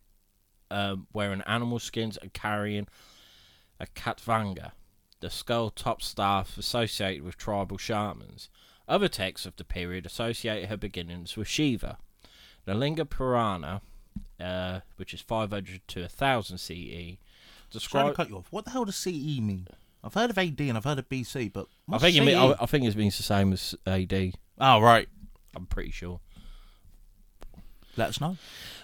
[0.69, 2.88] um, wearing animal skins and carrying
[3.79, 4.73] a katvanga,
[5.21, 8.49] the skull top staff associated with tribal shamans.
[8.87, 11.97] Other texts of the period associate her beginnings with Shiva.
[12.65, 13.81] The Linga Purana,
[14.39, 17.17] uh, which is 500 to 1000 CE, to
[17.71, 18.15] describes.
[18.15, 18.47] cut you off.
[18.51, 19.67] What the hell does CE mean?
[20.03, 22.55] I've heard of AD and I've heard of BC, but I think, it mean, I,
[22.59, 24.33] I think it means the same as AD.
[24.59, 25.07] Oh right,
[25.55, 26.19] I'm pretty sure.
[27.95, 28.37] let us know.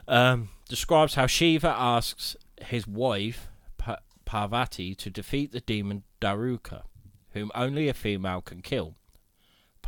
[0.07, 6.83] um, describes how Shiva asks his wife pa- Parvati to defeat the demon Daruka,
[7.31, 8.95] whom only a female can kill.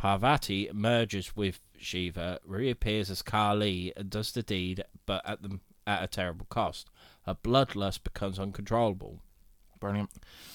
[0.02, 6.02] Parvati merges with Shiva, reappears as Kali, and does the deed, but at the at
[6.02, 6.90] a terrible cost.
[7.24, 9.20] Her bloodlust becomes uncontrollable.
[9.78, 10.10] Brilliant.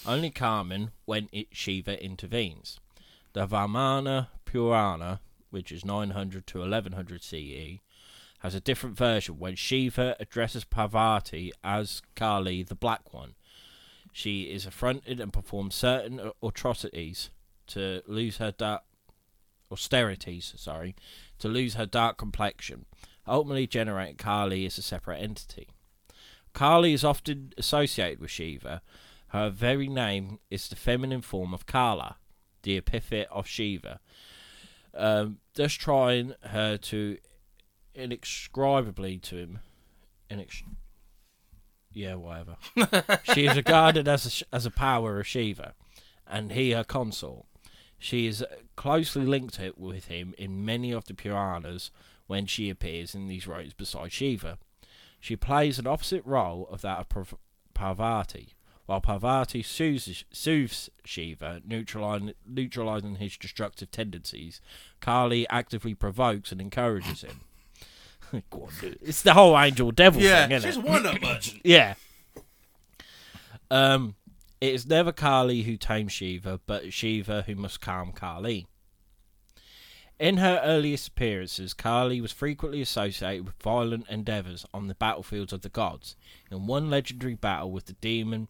[0.05, 2.81] Only Carmen when it, Shiva intervenes.
[3.31, 7.79] The Vamana Purana, which is 900 to 1100 CE,
[8.39, 13.36] has a different version when Shiva addresses Parvati as Kali, the Black One.
[14.12, 17.29] She is affronted and performs certain atrocities
[17.67, 18.83] to lose her dark
[19.71, 20.95] austerities, sorry,
[21.39, 22.86] to lose her dark complexion,
[23.27, 25.69] ultimately generating Kali as a separate entity.
[26.53, 28.82] Kali is often associated with Shiva.
[29.27, 32.17] Her very name is the feminine form of Kala,
[32.63, 33.99] the epithet of Shiva,
[34.93, 37.17] um, thus trying her to
[37.93, 39.60] inexcribably to him.
[40.32, 40.63] Inex-
[41.91, 42.58] yeah, whatever.
[43.34, 45.73] she is regarded as a, as a power of Shiva,
[46.27, 47.46] and he her consort.
[47.99, 51.91] She is closely linked it with him in many of the Puranas
[52.27, 54.57] when she appears in these roles beside Shiva.
[55.19, 57.33] She plays an opposite role of that of
[57.73, 58.53] Parvati.
[58.86, 64.62] While Parvati soothes, soothes Shiva, neutralizing, neutralizing his destructive tendencies,
[65.01, 67.41] Kali actively provokes and encourages him.
[69.01, 70.86] It's the whole angel devil thing, isn't she's it?
[70.86, 71.62] a wind-up merchant.
[71.63, 71.93] Yeah.
[73.71, 74.15] Um,
[74.59, 78.67] it is never Kali who tames Shiva, but Shiva who must calm Kali.
[80.19, 85.61] In her earliest appearances, Kali was frequently associated with violent endeavours on the battlefields of
[85.61, 86.15] the gods.
[86.49, 88.47] In one legendary battle with the demon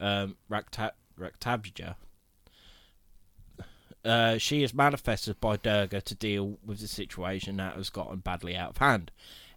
[0.00, 1.96] um, Rakta- Raktabja,
[4.02, 8.56] uh, she is manifested by Durga to deal with the situation that has gotten badly
[8.56, 9.10] out of hand.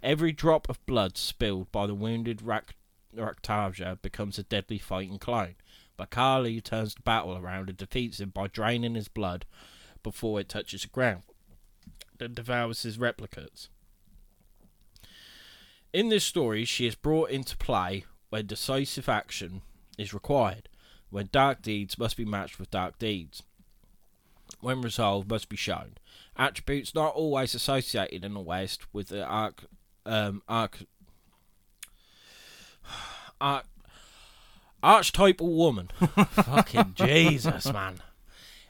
[0.03, 2.75] Every drop of blood spilled by the wounded Rak-
[3.15, 5.55] Raktabja becomes a deadly fighting clone,
[5.97, 9.45] but Kali turns the battle around and defeats him by draining his blood
[10.03, 11.23] before it touches the ground,
[12.19, 13.67] then devours his replicates.
[15.91, 19.61] In this story, she is brought into play when decisive action
[19.97, 20.69] is required,
[21.09, 23.41] when dark deeds must be matched with dark deeds,
[24.59, 25.95] when resolve must be shown.
[26.35, 29.63] Attributes not always associated in the West with the arc,
[30.05, 30.83] um, arc,
[33.41, 33.65] arch,
[34.83, 35.89] archetypal woman.
[36.31, 38.01] Fucking Jesus, man.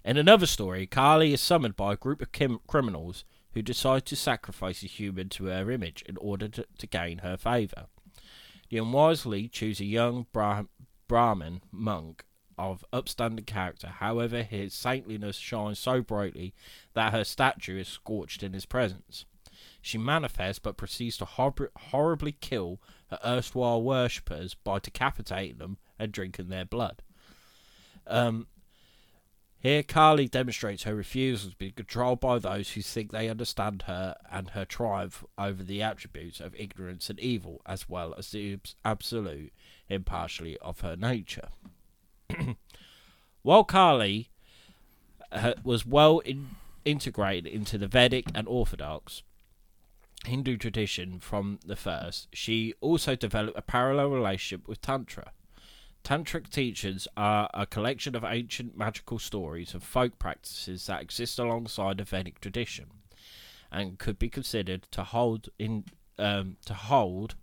[0.03, 2.31] In another story, Kali is summoned by a group of
[2.67, 7.19] criminals who decide to sacrifice a human to her image in order to, to gain
[7.19, 7.87] her favour.
[8.69, 10.67] The unwisely choose a young Brah-
[11.07, 12.23] Brahmin monk
[12.57, 13.87] of upstanding character.
[13.87, 16.53] However, his saintliness shines so brightly
[16.93, 19.25] that her statue is scorched in his presence.
[19.81, 26.11] She manifests but proceeds to hor- horribly kill her erstwhile worshippers by decapitating them and
[26.11, 27.01] drinking their blood.
[28.05, 28.47] Um,
[29.59, 34.15] here, Kali demonstrates her refusal to be controlled by those who think they understand her
[34.31, 39.51] and her triumph over the attributes of ignorance and evil, as well as the absolute
[39.89, 41.49] impartiality of her nature.
[43.41, 44.29] While Kali
[45.31, 46.51] uh, was well in-
[46.85, 49.23] integrated into the Vedic and Orthodox
[50.25, 55.31] Hindu tradition from the first, she also developed a parallel relationship with Tantra.
[56.07, 61.97] Tantric teachings are a collection of ancient magical stories and folk practices that exist alongside
[61.97, 62.85] the Vedic tradition,
[63.73, 65.83] and could be considered to hold in
[66.17, 67.35] um, to hold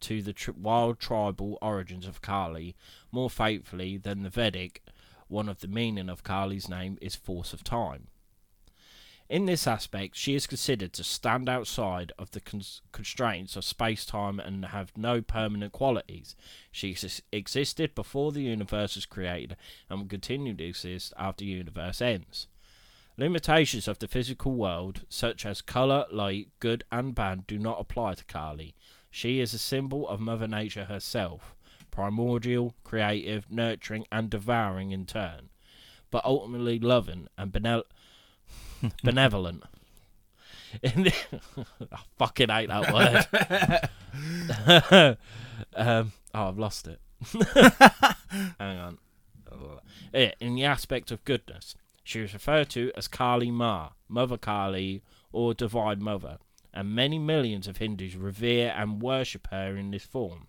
[0.00, 2.74] to the tri- wild tribal origins of Kali
[3.12, 4.82] more faithfully than the Vedic.
[5.28, 8.08] One of the meaning of Kali's name is force of time.
[9.28, 14.06] In this aspect, she is considered to stand outside of the cons- constraints of space
[14.06, 16.34] time and have no permanent qualities.
[16.72, 19.56] She ex- existed before the universe was created
[19.90, 22.46] and will continue to exist after the universe ends.
[23.18, 28.14] Limitations of the physical world, such as colour, light, good, and bad, do not apply
[28.14, 28.74] to Kali.
[29.10, 31.54] She is a symbol of Mother Nature herself,
[31.90, 35.50] primordial, creative, nurturing, and devouring in turn,
[36.10, 37.82] but ultimately loving and benevol-
[39.02, 39.64] benevolent.
[40.82, 41.14] In the
[41.92, 43.26] I fucking hate that word.
[45.74, 47.00] um, oh, I've lost it.
[48.58, 48.98] Hang on.
[50.12, 55.54] In the aspect of goodness, she is referred to as Kali Ma, Mother Kali, or
[55.54, 56.38] Divine Mother,
[56.72, 60.46] and many millions of Hindus revere and worship her in this form.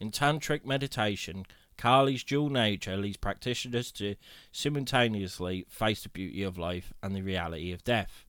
[0.00, 4.16] In tantric meditation, Kali's dual nature leads practitioners to
[4.50, 8.24] simultaneously face the beauty of life and the reality of death,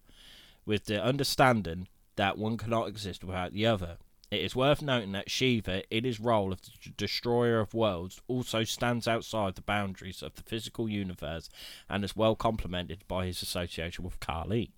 [0.66, 3.98] with the understanding that one cannot exist without the other.
[4.32, 8.64] It is worth noting that Shiva, in his role of the destroyer of worlds, also
[8.64, 11.50] stands outside the boundaries of the physical universe
[11.88, 14.72] and is well complemented by his association with Kali.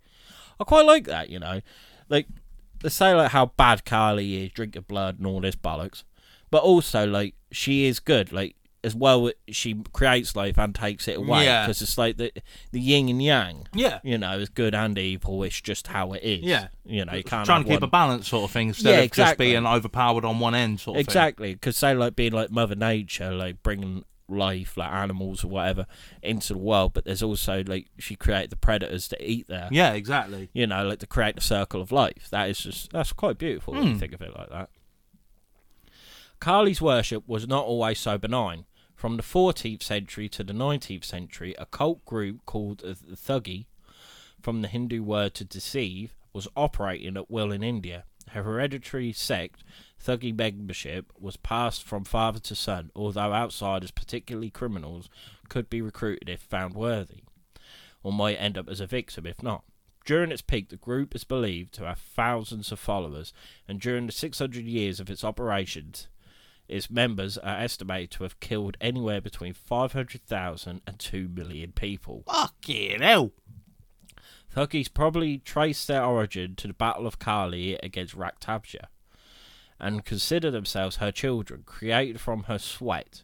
[0.60, 1.62] I quite like that, you know.
[2.10, 2.28] Like,
[2.82, 6.04] they say like how bad Kali is, drinking blood and all this bollocks.
[6.56, 8.32] But also, like, she is good.
[8.32, 11.44] Like, as well, she creates life and takes it away.
[11.44, 11.66] Yeah.
[11.66, 12.32] Because it's like the,
[12.72, 13.68] the yin and yang.
[13.74, 14.00] Yeah.
[14.04, 15.44] You know, it's good and evil.
[15.44, 16.44] It's just how it is.
[16.44, 16.68] Yeah.
[16.86, 18.92] You know, you can't Trying have to keep one- a balance sort of thing instead
[18.92, 19.48] Yeah, of exactly.
[19.48, 22.76] just being overpowered on one end sort of Exactly, because say like being like Mother
[22.76, 25.86] Nature, like bringing life, like animals or whatever,
[26.24, 26.94] into the world.
[26.94, 29.68] But there's also like she created the predators to eat there.
[29.70, 29.78] thing.
[29.78, 30.50] Yeah, exactly.
[30.54, 32.28] You know, like to create the circle of life.
[32.32, 34.00] That is just that's quite beautiful when you Hmm.
[34.00, 34.70] think of it like that.
[36.40, 38.66] Kali's worship was not always so benign.
[38.96, 43.66] From the 14th century to the 19th century, a cult group called the Thuggee,
[44.42, 48.04] from the Hindu word to deceive, was operating at will in India.
[48.30, 49.64] Her hereditary sect,
[50.04, 55.10] Thuggee membership, was passed from father to son, although outsiders, particularly criminals,
[55.50, 57.24] could be recruited if found worthy,
[58.04, 59.64] or might end up as a victim if not.
[60.06, 63.34] During its peak, the group is believed to have thousands of followers,
[63.68, 66.08] and during the 600 years of its operations,
[66.68, 72.24] its members are estimated to have killed anywhere between 500,000 and 2 million people.
[72.28, 73.32] Fucking hell.
[74.56, 78.86] Thuggees probably trace their origin to the Battle of Kali against Raktabija,
[79.80, 83.24] and consider themselves her children, created from her sweat.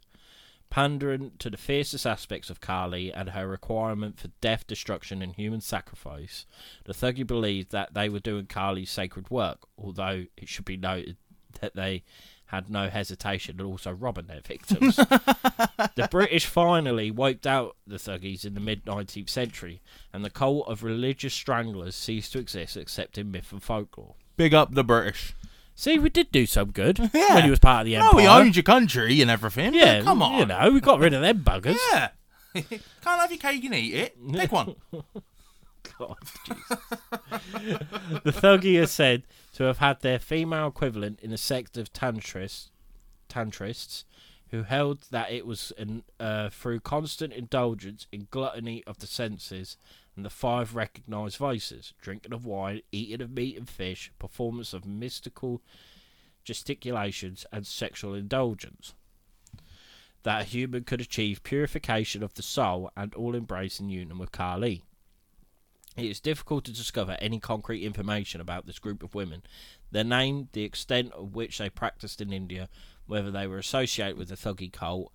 [0.69, 5.59] Pandering to the fiercest aspects of Kali and her requirement for death, destruction, and human
[5.59, 6.45] sacrifice,
[6.85, 11.17] the Thuggee believed that they were doing Kali's sacred work, although it should be noted
[11.59, 12.03] that they
[12.51, 14.95] had no hesitation in also robbing their victims.
[15.95, 19.81] the British finally wiped out the Thuggees in the mid 19th century,
[20.13, 24.15] and the cult of religious stranglers ceased to exist except in myth and folklore.
[24.37, 25.33] Big up the British.
[25.75, 27.35] See, we did do some good Yeah.
[27.35, 28.15] when he was part of the No, empire.
[28.21, 29.71] we owned your country and everything.
[29.71, 30.39] but yeah, come on.
[30.39, 31.77] You know, we got rid of them buggers.
[31.91, 32.09] Yeah.
[32.53, 34.17] Can't have your cake and eat it.
[34.33, 34.75] Take one.
[35.97, 36.77] God, Jesus.
[38.23, 39.23] the Thuggee are said
[39.53, 42.69] to have had their female equivalent in a sect of tantrists,
[43.29, 44.03] tantrists
[44.49, 49.77] who held that it was an, uh, through constant indulgence in gluttony of the senses
[50.15, 54.85] and the five recognized vices drinking of wine, eating of meat and fish, performance of
[54.85, 55.61] mystical
[56.43, 58.93] gesticulations, and sexual indulgence.
[60.23, 64.83] That a human could achieve purification of the soul and all embracing union with Kali.
[65.97, 69.43] It is difficult to discover any concrete information about this group of women.
[69.91, 72.69] Their name, the extent of which they practiced in India,
[73.07, 75.11] whether they were associated with the Thuggee cult,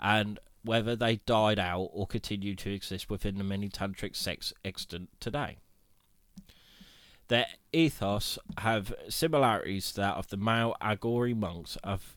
[0.00, 5.10] and whether they died out or continue to exist within the many tantric sects extant
[5.20, 5.58] today.
[7.28, 12.16] Their ethos have similarities to that of the male Aghori monks of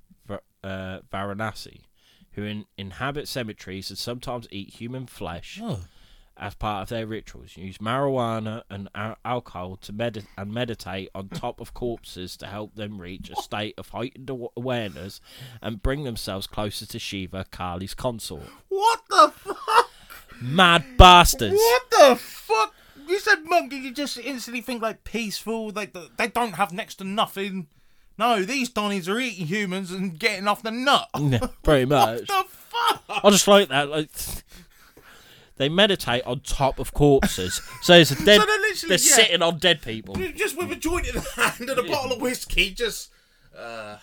[0.64, 1.82] uh, Varanasi,
[2.32, 5.80] who in- inhabit cemeteries and sometimes eat human flesh Oh.
[6.40, 7.58] As part of their rituals.
[7.58, 12.76] Use marijuana and al- alcohol to medit and meditate on top of corpses to help
[12.76, 15.20] them reach a state of heightened aw- awareness
[15.62, 18.44] and bring themselves closer to Shiva, Kali's consort.
[18.70, 19.90] What the fuck?
[20.42, 21.56] Mad bastards!
[21.56, 22.74] What the fuck?
[23.08, 25.72] You said monk, you just instantly think like peaceful.
[25.72, 27.68] Like the, they don't have next to nothing.
[28.18, 31.10] No, these Donnies are eating humans and getting off the nut.
[31.20, 32.28] Yeah, pretty much.
[32.30, 33.24] What the fuck?
[33.26, 33.90] I just like that.
[33.90, 34.10] Like
[35.60, 38.40] they meditate on top of corpses, so it's a dead.
[38.40, 38.98] So they're they're yeah.
[38.98, 40.16] sitting on dead people.
[40.16, 43.12] Just with a joint in the hand and a bottle of whiskey, just
[43.56, 43.98] uh.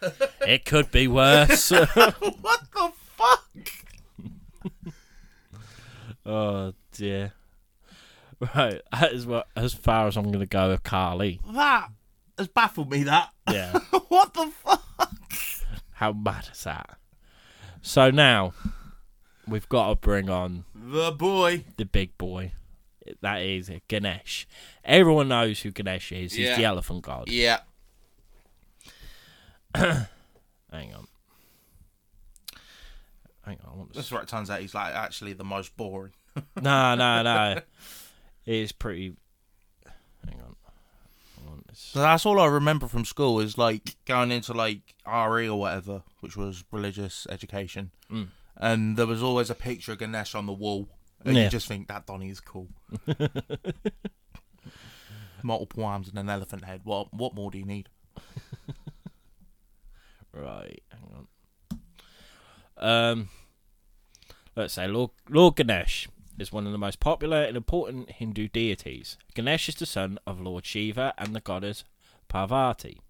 [0.46, 1.70] It could be worse.
[1.70, 3.48] what the fuck?
[6.24, 7.32] oh dear.
[8.54, 11.40] Right, that is what as far as I'm going to go with Kali.
[11.52, 11.90] That
[12.38, 13.02] has baffled me.
[13.02, 13.72] That Yeah.
[14.08, 15.12] what the fuck?
[15.92, 16.96] How mad is that?
[17.82, 18.54] So now
[19.50, 21.64] we've got to bring on The boy.
[21.76, 22.52] the big boy.
[23.22, 24.46] That is Ganesh.
[24.84, 26.32] Everyone knows who Ganesh is.
[26.34, 26.56] He's Yeah.
[26.56, 27.28] the elephant god.
[27.28, 27.60] Yeah.
[29.74, 30.06] Hang
[30.72, 31.06] on.
[33.44, 33.72] Hang on.
[33.72, 33.96] I want to...
[33.98, 34.26] That's right.
[34.26, 36.12] Turns out he's like actually the most boring.
[36.60, 37.60] No, no, no.
[38.46, 39.14] It is pretty.
[40.26, 40.56] Hang on.
[41.38, 41.78] I want this.
[41.92, 46.02] So that's all I remember from school is like going into like RE or whatever,
[46.20, 48.28] which was religious education, Mm.
[48.60, 50.88] And there was always a picture of Ganesh on the wall,
[51.24, 51.44] and Yeah.
[51.44, 52.68] you just think that Donny is cool.
[55.42, 56.82] Multiple arms and an elephant head.
[56.84, 57.88] What what more do you need?
[60.32, 61.26] Right, hang
[62.78, 62.86] on.
[62.88, 63.28] Um,
[64.54, 66.08] let's say Lord, Lord Ganesh
[66.38, 69.16] is one of the most popular and important Hindu deities.
[69.34, 71.82] Ganesh is the son of Lord Shiva and the goddess
[72.28, 73.00] Parvati.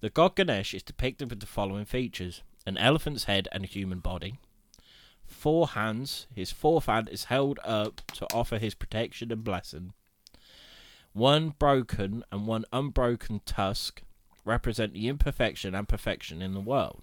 [0.00, 3.98] The god Ganesh is depicted with the following features an elephant's head and a human
[3.98, 4.38] body.
[5.30, 6.26] Four hands.
[6.34, 9.94] His fourth hand is held up to offer his protection and blessing.
[11.12, 14.02] One broken and one unbroken tusk
[14.44, 17.02] represent the imperfection and perfection in the world.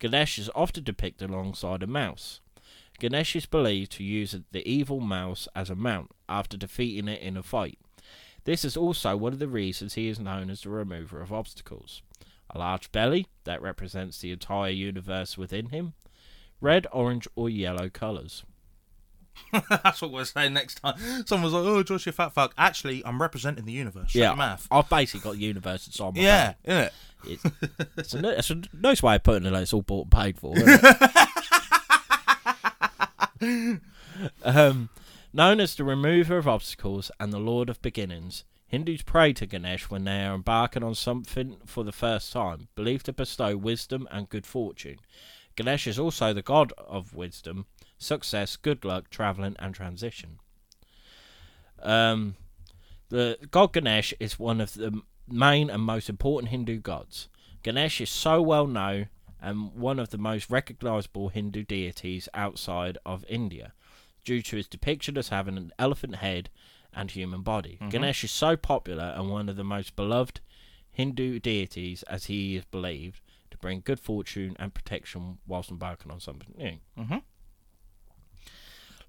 [0.00, 2.40] Ganesh is often depicted alongside a mouse.
[2.98, 7.36] Ganesh is believed to use the evil mouse as a mount after defeating it in
[7.36, 7.78] a fight.
[8.44, 12.02] This is also one of the reasons he is known as the remover of obstacles.
[12.50, 15.92] A large belly that represents the entire universe within him.
[16.60, 18.44] Red, orange, or yellow colours.
[19.70, 20.96] that's what we're saying next time.
[21.26, 24.10] Someone's like, "Oh, Josh, you fat fuck." Actually, I'm representing the universe.
[24.10, 24.66] Shut Yeah, your mouth.
[24.70, 26.90] I've basically got the universe inside my Yeah, innit?
[27.24, 27.44] It's,
[27.96, 29.52] it's, a, it's a nice way of putting it.
[29.52, 30.54] Like it's all bought and paid for.
[34.42, 34.88] Um,
[35.32, 39.90] known as the remover of obstacles and the lord of beginnings, Hindus pray to Ganesh
[39.90, 44.28] when they are embarking on something for the first time, believed to bestow wisdom and
[44.28, 44.98] good fortune.
[45.58, 47.66] Ganesh is also the god of wisdom,
[47.98, 50.38] success, good luck, traveling, and transition.
[51.82, 52.36] Um,
[53.08, 57.28] the god Ganesh is one of the main and most important Hindu gods.
[57.64, 59.08] Ganesh is so well known
[59.42, 63.72] and one of the most recognizable Hindu deities outside of India
[64.24, 66.50] due to his depiction as having an elephant head
[66.94, 67.78] and human body.
[67.90, 70.38] Ganesh is so popular and one of the most beloved
[70.92, 73.20] Hindu deities as he is believed
[73.58, 76.78] to bring good fortune and protection whilst embarking on something new.
[77.02, 77.22] Mhm.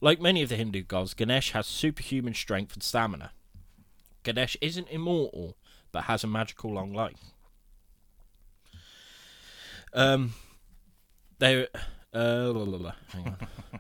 [0.02, 3.32] Like many of the Hindu gods, Ganesh has superhuman strength and stamina.
[4.24, 5.58] Ganesh isn't immortal,
[5.92, 7.20] but has a magical long life.
[9.94, 10.34] Um,
[11.40, 11.68] there,
[12.14, 13.38] uh, la, la, la, hang on.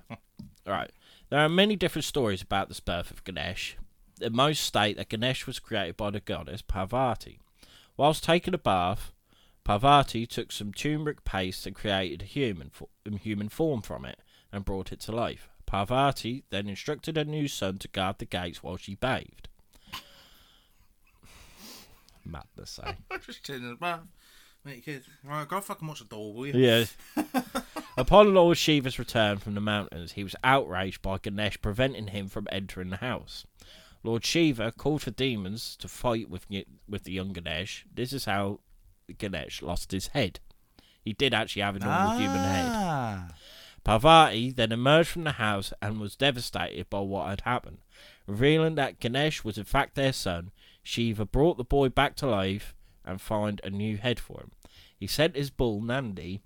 [0.10, 0.18] All
[0.74, 0.92] right,
[1.30, 3.78] there are many different stories about the birth of Ganesh.
[4.18, 7.40] The most state that Ganesh was created by the goddess Parvati.
[7.96, 9.12] Whilst taking a bath,
[9.70, 12.90] Parvati took some turmeric paste and created a human, fo-
[13.22, 14.18] human form from it
[14.52, 15.48] and brought it to life.
[15.68, 19.48] Parvati then instructed her new son to guard the gates while she bathed.
[22.26, 22.94] Madness, eh?
[23.12, 24.08] I'm just chilling in the bath.
[24.66, 26.54] Mate, kids, right, go fucking watch the door, will you?
[26.54, 26.86] Yeah.
[27.96, 32.48] Upon Lord Shiva's return from the mountains, he was outraged by Ganesh preventing him from
[32.52, 33.46] entering the house.
[34.02, 36.48] Lord Shiva called for demons to fight with
[36.88, 37.86] with the young Ganesh.
[37.94, 38.62] This is how
[39.18, 40.40] Ganesh lost his head.
[41.02, 42.66] He did actually have a normal human head.
[42.68, 43.30] Ah.
[43.84, 47.80] Parvati then emerged from the house and was devastated by what had happened.
[48.28, 50.52] Revealing that Ganesh was in fact their son,
[50.84, 54.52] Shiva brought the boy back to life and found a new head for him.
[55.00, 56.42] He sent his bull, Nandi,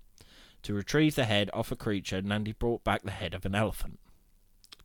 [0.62, 2.22] to retrieve the head off a creature.
[2.22, 3.98] Nandi brought back the head of an elephant.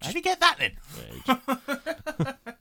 [0.02, 2.36] How do you get that then?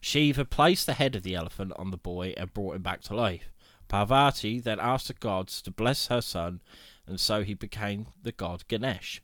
[0.00, 3.14] Shiva placed the head of the elephant on the boy and brought him back to
[3.14, 3.50] life.
[3.90, 6.62] Parvati then asked the gods to bless her son,
[7.06, 9.20] and so he became the god Ganesh,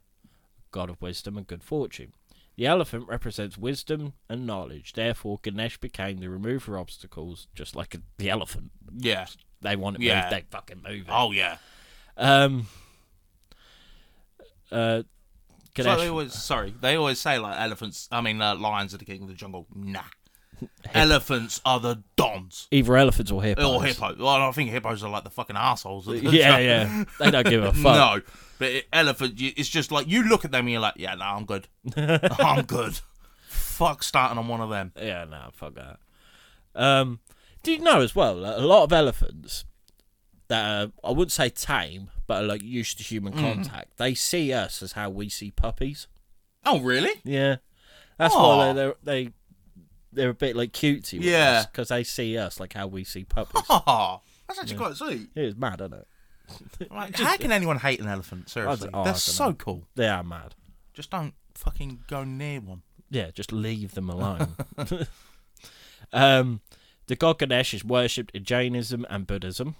[0.72, 2.12] god of wisdom and good fortune.
[2.56, 7.94] The elephant represents wisdom and knowledge, therefore, Ganesh became the remover of obstacles, just like
[7.94, 8.72] a, the elephant.
[8.92, 9.26] Yeah.
[9.60, 10.22] They want it Yeah.
[10.22, 11.10] moved, they fucking move it.
[11.10, 11.58] Oh yeah.
[12.16, 12.66] Um,
[14.72, 15.04] uh, So
[15.84, 16.74] Ganesh, they always sorry.
[16.80, 18.08] They always say like elephants.
[18.10, 19.66] I mean, uh, lions are the king of the jungle.
[19.74, 20.02] Nah.
[20.94, 22.68] Elephants are the dons.
[22.70, 23.64] either elephants or hippos.
[23.64, 24.16] Or hippos.
[24.18, 26.08] Well, I think hippos are like the fucking assholes.
[26.08, 27.04] Yeah, yeah.
[27.18, 27.82] They don't give a fuck.
[27.96, 28.20] No,
[28.58, 29.34] but it, elephant.
[29.38, 31.68] It's just like you look at them and you're like, yeah, no, I'm good.
[31.96, 32.98] I'm good.
[33.48, 34.92] Fuck starting on one of them.
[34.96, 35.98] Yeah, no, fuck that.
[36.74, 37.20] Um,
[37.62, 39.64] did you know as well that a lot of elephants
[40.48, 43.40] that are, I wouldn't say tame, but are like used to human Mm.
[43.40, 46.06] contact, they see us as how we see puppies.
[46.64, 47.12] Oh, really?
[47.24, 47.56] Yeah,
[48.18, 48.56] that's Aw.
[48.56, 49.30] why they're they
[50.16, 51.18] they're a bit like cutesy.
[51.20, 51.64] Yeah.
[51.70, 53.62] because they see us like how we see puppies.
[53.70, 55.28] Oh, that's actually quite sweet.
[55.34, 56.08] it is mad, isn't it?
[56.90, 58.48] Like, how can anyone hate an elephant?
[58.48, 59.54] Seriously, oh, they're so know.
[59.54, 59.88] cool.
[59.96, 60.54] They are mad.
[60.94, 62.82] Just don't fucking go near one.
[63.10, 64.54] Yeah, just leave them alone.
[66.12, 66.60] um,
[67.08, 69.74] the god Ganesh is worshipped in Jainism and Buddhism.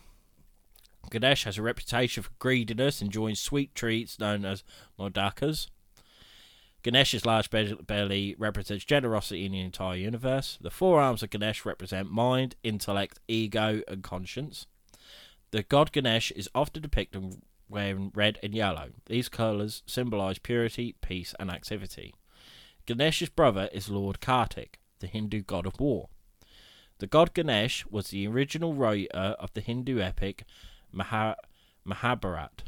[1.11, 4.65] Ganesh has a reputation for greediness, enjoying sweet treats known as
[4.99, 5.69] modakas.
[6.87, 10.57] Ganesh's large belly represents generosity in the entire universe.
[10.61, 14.69] The four arms of Ganesh represent mind, intellect, ego, and conscience.
[15.51, 18.91] The god Ganesh is often depicted wearing red and yellow.
[19.07, 22.15] These colours symbolise purity, peace, and activity.
[22.87, 26.09] Ganesh's brother is Lord Kartik, the Hindu god of war.
[27.01, 30.45] The god Ganesh was the original writer of the Hindu epic
[30.93, 31.35] Maha-
[31.85, 32.63] Mahabharat.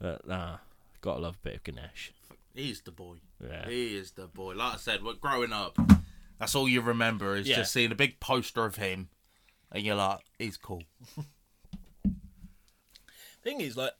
[0.24, 0.58] nah,
[1.06, 2.12] gotta love a bit of Ganesh.
[2.54, 3.16] He's the boy.
[3.42, 3.68] Yeah.
[3.68, 4.54] He is the boy.
[4.54, 5.78] Like I said, we're growing up.
[6.38, 7.56] That's all you remember is Yeah.
[7.56, 9.08] just seeing a big poster of him,
[9.72, 10.82] and you're like, he's cool.
[13.42, 13.92] Thing is, like,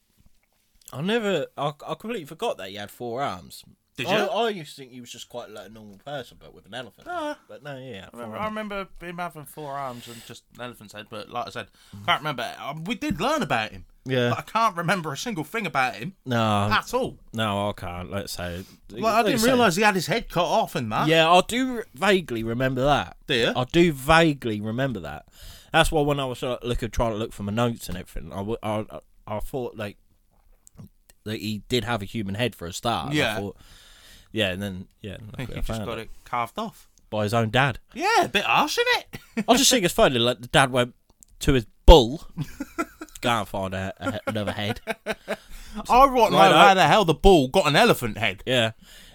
[0.93, 3.63] I never, I, I completely forgot that he had four arms.
[3.97, 4.24] Did I, you?
[4.30, 6.74] I used to think he was just quite like a normal person, but with an
[6.74, 7.07] elephant.
[7.11, 7.38] Ah.
[7.49, 10.92] but no, yeah, I remember, I remember him having four arms and just an elephant's
[10.92, 11.68] head, but like I said,
[12.05, 12.55] can't remember.
[12.62, 14.28] Um, we did learn about him, yeah.
[14.30, 17.18] but I can't remember a single thing about him No, at all.
[17.32, 18.11] no, I can't.
[18.11, 18.64] Let's say.
[18.90, 21.09] Like, I didn't realise he had his head cut off and that.
[21.09, 23.16] Yeah, I do vaguely remember that.
[23.26, 23.53] Do you?
[23.57, 25.26] I do vaguely remember that.
[25.72, 28.30] That's why when I was uh, looking, trying to look for my notes and everything,
[28.32, 29.97] I, w- I, I, I thought like
[31.24, 33.11] that he did have a human head for a start.
[33.11, 33.36] and I Yeah.
[33.38, 33.57] thought,
[34.37, 36.91] yeah, and then yeah, I think he just got it it carved off.
[37.09, 37.78] by his own dad.
[37.95, 39.45] Yeah, a bit harsh, isn't it?
[39.49, 40.18] I just think it's funny.
[40.18, 40.95] Like the dad went
[41.41, 42.28] to his bull,
[43.22, 44.82] go and find a, a, another head.
[44.87, 48.43] I want to know how the hell the bull got an elephant head.
[48.45, 48.72] Yeah,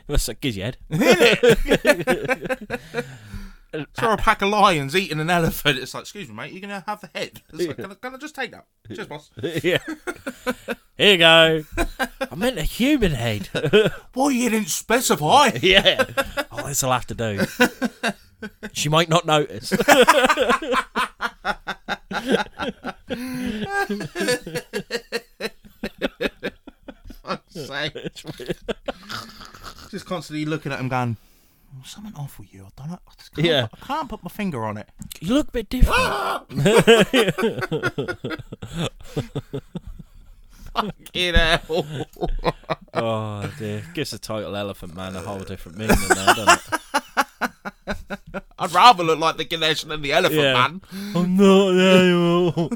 [0.07, 0.77] let's uh, gives you head.
[3.97, 5.79] Saw a pack of lions eating an elephant.
[5.79, 7.41] It's like, excuse me, mate, you're gonna have the head.
[7.53, 8.65] It's like, can, I, can I just take that?
[8.93, 9.29] Cheers, boss.
[9.63, 9.77] yeah.
[10.97, 11.63] Here you go.
[12.19, 13.47] I meant a human head.
[14.13, 15.51] Why you didn't specify?
[15.61, 16.03] yeah.
[16.51, 17.45] Oh, this will have to do.
[18.73, 19.69] She might not notice.
[27.49, 27.91] Say.
[29.89, 31.30] Just constantly looking at him, going, "There's
[31.85, 32.65] something off with you.
[32.65, 32.99] I don't know.
[33.07, 33.67] I, just can't, Yeah.
[33.73, 34.89] I can't put my finger on it.
[35.19, 35.97] you look a bit different.
[41.13, 41.59] You know.
[42.93, 43.83] oh dear.
[43.93, 46.81] Gives the title Elephant Man a whole different meaning now, doesn't it?
[48.61, 50.53] I'd rather look like the Ganesh than the elephant Yeah.
[50.53, 50.81] man.
[51.15, 52.71] I'm not an animal.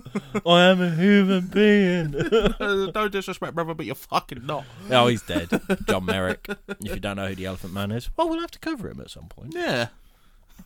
[0.45, 2.11] I am a human being.
[2.91, 4.65] Don't disrespect, brother, but you're fucking not.
[4.89, 5.49] oh, he's dead.
[5.88, 6.47] John Merrick.
[6.67, 8.99] If you don't know who the Elephant Man is, well, we'll have to cover him
[8.99, 9.53] at some point.
[9.55, 9.88] Yeah.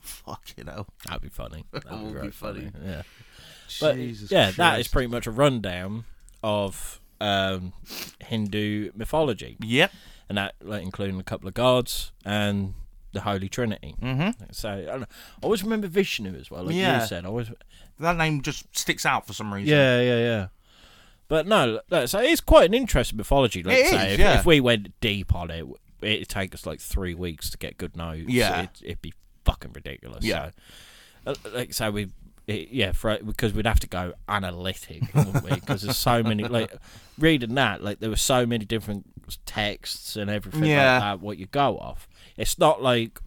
[0.01, 0.87] Fucking hell.
[1.05, 1.65] That'd be funny.
[1.71, 2.71] That'd would be very funny.
[2.85, 3.01] Yeah.
[3.81, 6.05] But Jesus yeah, that is pretty much a rundown
[6.41, 7.73] of um,
[8.23, 9.91] Hindu mythology, Yep.
[10.29, 12.73] and that like, including a couple of gods and
[13.11, 13.95] the Holy Trinity.
[14.01, 14.43] Mm-hmm.
[14.51, 15.07] So I, don't know,
[15.41, 17.01] I always remember Vishnu as well, like Yeah.
[17.01, 17.25] you said.
[17.25, 17.51] I always,
[17.99, 19.69] That name just sticks out for some reason.
[19.69, 20.47] yeah, yeah, yeah.
[21.27, 23.61] But no, so it's quite an interesting mythology.
[23.61, 24.39] Let's It say is, if, yeah.
[24.39, 25.65] if we went deep on it,
[26.01, 28.23] it'd take us like three weeks to get good notes.
[28.27, 28.59] Yeah.
[28.63, 29.13] it'd, it'd be
[29.45, 30.23] fucking ridiculous.
[30.25, 30.49] Yeah.
[31.25, 32.09] So, uh, like so we
[32.47, 35.51] it, yeah, for, because we'd have to go analytic, wouldn't we?
[35.51, 36.45] Because there's so many.
[36.45, 36.73] Like
[37.19, 39.05] reading that, like there were so many different
[39.45, 40.93] texts and everything Yeah.
[40.93, 41.19] like that.
[41.21, 42.07] What you go off,
[42.39, 43.19] it's not like.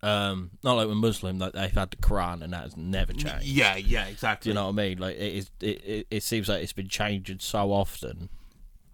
[0.00, 3.42] Um, not like with Muslim, like they've had the Quran and that has never changed.
[3.46, 4.50] Yeah, yeah, Do exactly.
[4.50, 4.98] you know what I mean?
[4.98, 8.28] Like it is, it, it, it seems like it's been changing so often.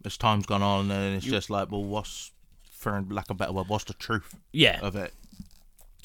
[0.02, 2.32] as time's gone on, and it's You- just like, well, what's
[2.70, 5.12] for lack of a better word, what's the truth Yeah, of it?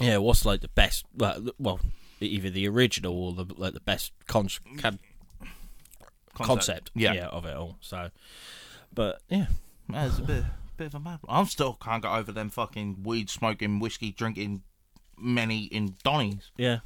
[0.02, 0.18] yeah.
[0.18, 1.06] What's like the best?
[1.16, 1.80] Well, well,
[2.20, 4.50] either the original or the like the best con-
[4.80, 5.00] con-
[6.34, 7.28] concept, Yeah.
[7.28, 7.78] of it all.
[7.80, 8.10] So,
[8.94, 9.46] but yeah,
[9.94, 10.44] it's a bit,
[10.80, 11.20] bit of a mad.
[11.30, 14.64] I'm still can't get over them fucking weed smoking, whiskey drinking,
[15.18, 16.80] many in Donnies, yeah,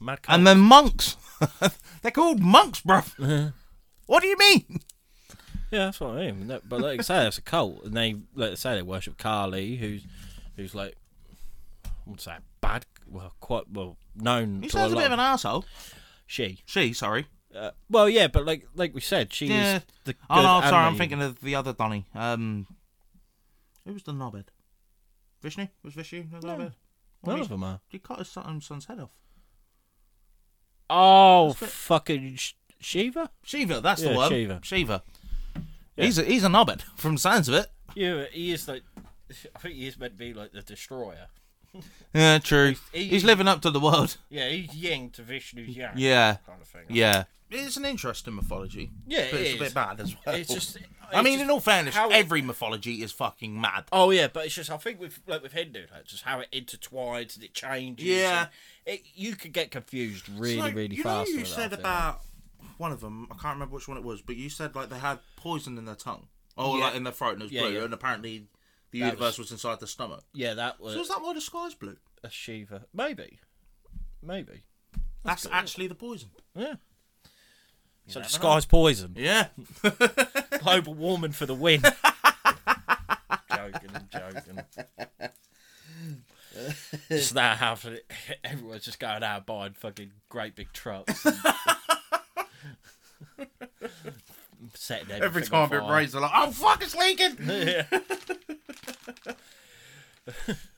[0.00, 0.20] mad.
[0.28, 1.16] and then monks.
[2.02, 3.52] They're called monks, bruv.
[4.06, 4.80] what do you mean?
[5.70, 6.46] yeah, that's what I mean.
[6.68, 9.76] But like I say, it's a cult, and they like I say they worship Kali,
[9.76, 10.04] who's
[10.56, 10.94] who's like
[12.04, 12.86] what's that bad?
[13.10, 15.64] Well, quite well known He to a sounds a bit of an asshole.
[16.26, 16.60] she.
[16.66, 17.26] She, sorry.
[17.54, 19.80] Uh, well, yeah, but like like we said, she's Yeah.
[20.04, 20.14] the.
[20.28, 22.04] Oh no, sorry, I'm thinking of the other Donny.
[22.14, 22.66] Um,
[23.88, 24.48] who was the knobhead?
[25.42, 26.54] Vishnu was Vishnu the No.
[26.56, 26.72] knobhead?
[27.24, 27.80] None He- of them are.
[27.88, 29.10] He cut his son, son's head off.
[30.90, 33.30] Oh, That's fucking Sh- Shiva.
[33.42, 34.30] Shiva, that's Yeah, the one.
[34.30, 34.60] Shiva.
[34.62, 35.02] Shiva.
[35.96, 36.04] Yeah.
[36.04, 37.66] He's a he's a knobhead from the sounds of it.
[37.94, 38.82] Yeah, he is like.
[39.56, 41.26] I think he is meant to be like the destroyer.
[42.14, 42.74] Yeah, true.
[42.92, 44.14] He- He's living up to the word.
[44.30, 45.92] Yeah, he's yin to Vishnu's yang.
[45.96, 46.84] Yeah, kind of thing.
[46.88, 47.24] yeah.
[47.50, 48.90] It's an interesting mythology.
[49.06, 49.56] Yeah, but it it's is.
[49.56, 50.34] a bit bad as well.
[50.34, 50.78] It's just.
[51.12, 53.84] I mean, just- in all fairness, every mythology is fucking mad.
[53.92, 56.48] Oh yeah, but it's just I think with like with Hindu, like just how it
[56.52, 58.06] intertwines and it changes.
[58.06, 58.48] Yeah.
[58.86, 61.30] it, you could get confused really, like, really you fast.
[61.30, 62.20] Know you said about
[62.76, 63.26] one of them.
[63.30, 65.84] I can't remember which one it was, but you said like they had poison in
[65.84, 66.84] their tongue, oh, Yeah.
[66.84, 67.84] like in their throat, and it was Yeah, blue, yeah.
[67.84, 68.46] and apparently
[68.90, 69.50] the That universe was...
[69.50, 70.24] inside the stomach.
[70.32, 71.96] yeah, that was So is that why the sky's blue?
[72.24, 72.84] a Shiva.
[72.94, 73.38] Maybe,
[74.22, 74.62] maybe.
[75.24, 75.52] That's, good.
[75.52, 76.30] actually the poison.
[76.54, 76.74] Yeah.
[78.08, 79.12] So the sky's poison.
[79.16, 79.48] Yeah.
[80.60, 81.82] Global warming for the win.
[83.54, 84.60] joking, joking.
[87.08, 88.00] Just that happening.
[88.42, 91.24] Everyone's just going out buying fucking great big trucks.
[91.24, 91.36] and-
[94.74, 95.92] Setting Every everything time it fire.
[95.94, 97.84] rains, they're like, "Oh fuck, it's leaking!" yeah.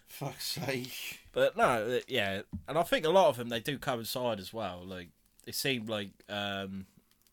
[0.06, 1.20] Fuck's sake.
[1.32, 4.82] But no, yeah, and I think a lot of them they do coincide as well.
[4.84, 5.08] Like
[5.46, 6.84] it seemed like um,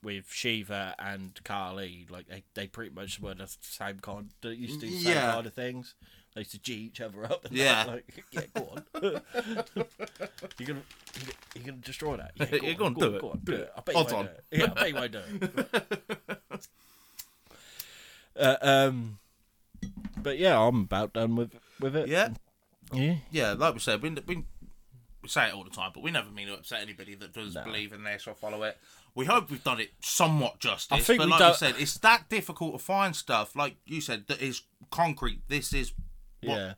[0.07, 4.29] with Shiva and Kali, like they, they pretty much were the same kind.
[4.41, 5.31] They used to do the same Yeah.
[5.33, 5.95] kind of things.
[6.33, 7.43] They used to g each other up.
[7.43, 7.83] And Yeah.
[7.83, 9.21] that, like, yeah, go on.
[10.59, 10.81] you gonna
[11.55, 12.31] you gonna destroy that?
[12.39, 13.21] Yeah, You're on, gonna do on, it.
[13.21, 13.71] Go on, Do do it.
[13.75, 14.33] I bet you Odds won't on.
[14.33, 14.59] do it.
[14.59, 15.21] Yeah, I bet you won't do
[16.31, 16.39] it.
[18.39, 19.19] uh, um,
[20.23, 21.51] but yeah, I'm about done with
[21.81, 22.07] with it.
[22.07, 22.29] Yeah,
[22.93, 23.15] yeah.
[23.29, 23.51] yeah.
[23.53, 24.43] Like we said, we, we
[25.21, 27.55] we say it all the time, but we never mean to upset anybody that does
[27.55, 28.77] believe in this or follow it.
[29.17, 30.95] We hope we've done it somewhat justice.
[30.95, 33.55] I think but like don't- we said, it's that difficult to find stuff.
[33.55, 34.61] Like you said, that is
[34.91, 35.41] concrete.
[35.47, 35.91] This is
[36.43, 36.73] what Yeah.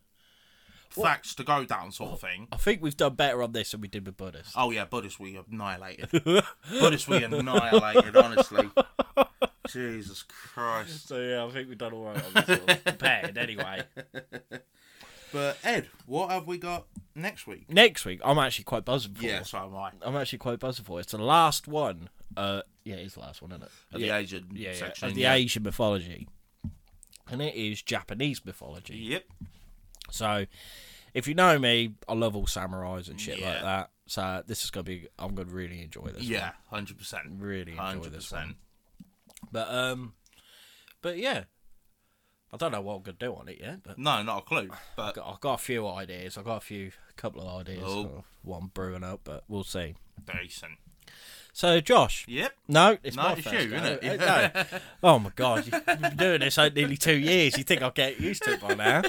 [0.89, 2.47] facts to go down, sort of thing.
[2.53, 4.53] I think we've done better on this than we did with Buddhist.
[4.55, 6.09] Oh yeah, Buddhist we annihilated.
[6.69, 8.15] Buddhist we annihilated.
[8.15, 8.69] Honestly,
[9.67, 11.09] Jesus Christ.
[11.09, 12.77] So yeah, I think we've done all right on this one.
[12.85, 13.83] Compared anyway.
[15.32, 17.71] But Ed, what have we got next week?
[17.71, 19.23] Next week, I'm actually quite buzzing for.
[19.23, 19.91] Yeah, so am I.
[20.01, 20.99] I'm actually quite buzzing for.
[20.99, 21.03] It.
[21.03, 22.09] It's the last one.
[22.36, 23.71] Uh, yeah, it's the last one, isn't it?
[23.93, 25.34] Of yeah, the Asian yeah, yeah, of the yeah.
[25.34, 26.27] Asian mythology,
[27.30, 28.97] and it is Japanese mythology.
[28.97, 29.23] Yep.
[30.11, 30.45] So,
[31.13, 33.91] if you know me, I love all samurais and shit like that.
[34.07, 35.07] So this is gonna be.
[35.19, 36.23] I'm gonna really enjoy this.
[36.23, 37.25] Yeah, hundred percent.
[37.38, 38.55] really enjoy Hundred this one.
[39.51, 40.13] But um,
[41.01, 41.43] but yeah,
[42.52, 43.97] I don't know what I'm gonna do on it yet, but.
[44.00, 44.70] No, not a clue.
[44.95, 46.38] But I've got, I've got a few ideas.
[46.38, 47.84] I've got a few, a couple of ideas.
[47.86, 48.24] Oh.
[48.52, 49.95] I'm brewing up, but we'll see.
[50.26, 50.74] decent.
[51.54, 52.54] So, Josh, Yep.
[52.68, 54.22] no, it's No, my it's first you, isn't it?
[54.22, 54.80] Uh, no.
[55.04, 57.58] Oh my god, you've been doing this like nearly two years.
[57.58, 59.02] You think I'll get used to it by now?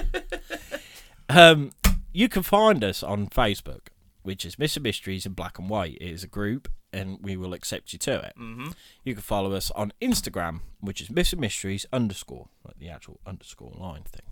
[1.29, 1.71] Um,
[2.11, 3.87] you can find us on Facebook,
[4.23, 4.81] which is Mr.
[4.81, 5.95] Mysteries in Black and White.
[6.01, 8.33] It is a group, and we will accept you to it.
[8.39, 8.69] Mm-hmm.
[9.03, 11.37] You can follow us on Instagram, which is Mr.
[11.37, 14.25] Mysteries underscore, like the actual underscore line thing.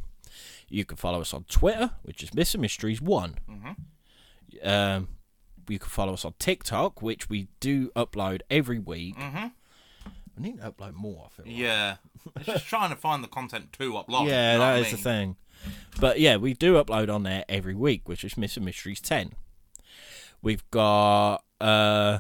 [0.70, 2.60] You can follow us on Twitter, which is Mr.
[2.60, 3.36] Mysteries One.
[3.50, 3.76] Mhm.
[4.68, 5.08] Um,
[5.68, 9.16] you can follow us on TikTok, which we do upload every week.
[9.18, 9.48] Mm-hmm.
[10.38, 11.28] We need to upload more.
[11.28, 11.46] I feel.
[11.52, 11.58] like.
[11.62, 11.96] Yeah.
[12.36, 14.28] it's just trying to find the content to upload.
[14.28, 15.36] yeah, you know that is I the thing.
[16.00, 18.62] But yeah, we do upload on there every week, which is Mr.
[18.62, 19.34] Mysteries Ten.
[20.42, 22.20] We've got uh,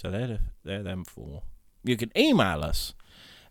[0.00, 1.42] so they're the, they're them four.
[1.84, 2.94] You can email us,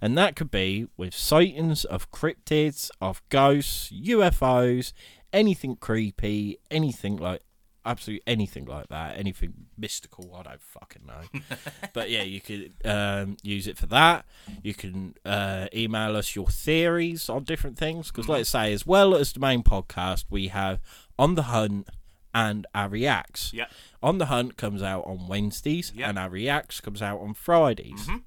[0.01, 4.93] and that could be with sightings of cryptids, of ghosts, UFOs,
[5.33, 7.41] anything creepy, anything like
[7.85, 11.39] absolutely anything like that, anything mystical, I don't fucking know.
[11.93, 14.25] but yeah, you could um, use it for that.
[14.61, 18.33] You can uh, email us your theories on different things because, Mm-hmm.
[18.33, 20.79] let's say, as well as the main podcast, we have
[21.17, 21.87] on the hunt
[22.33, 23.51] and our reacts.
[23.53, 23.65] Yeah.
[24.03, 26.09] On the hunt comes out on Wednesdays, Yeah.
[26.09, 28.07] and our reacts comes out on Fridays.
[28.07, 28.23] Mhm.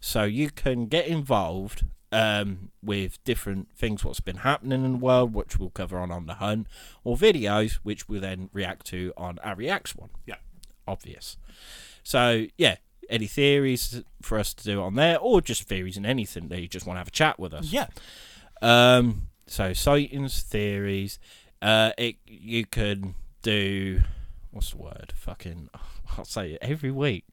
[0.00, 5.34] So you can get involved um, with different things, what's been happening in the world,
[5.34, 6.66] which we'll cover on on the hunt,
[7.04, 10.08] or videos, which we'll then react to on our reacts one.
[10.24, 10.36] Yeah.
[10.86, 11.36] obvious.
[12.02, 12.76] So yeah,
[13.10, 16.66] any theories for us to do on there, or just theories and anything that you
[16.68, 17.70] just want to have a chat with us.
[17.70, 17.88] Yeah.
[18.62, 19.28] Um.
[19.46, 21.18] So sightings, theories.
[21.60, 24.00] Uh, it you can do.
[24.50, 25.12] What's the word?
[25.14, 25.70] Fucking.
[26.18, 27.24] I'll say it every week.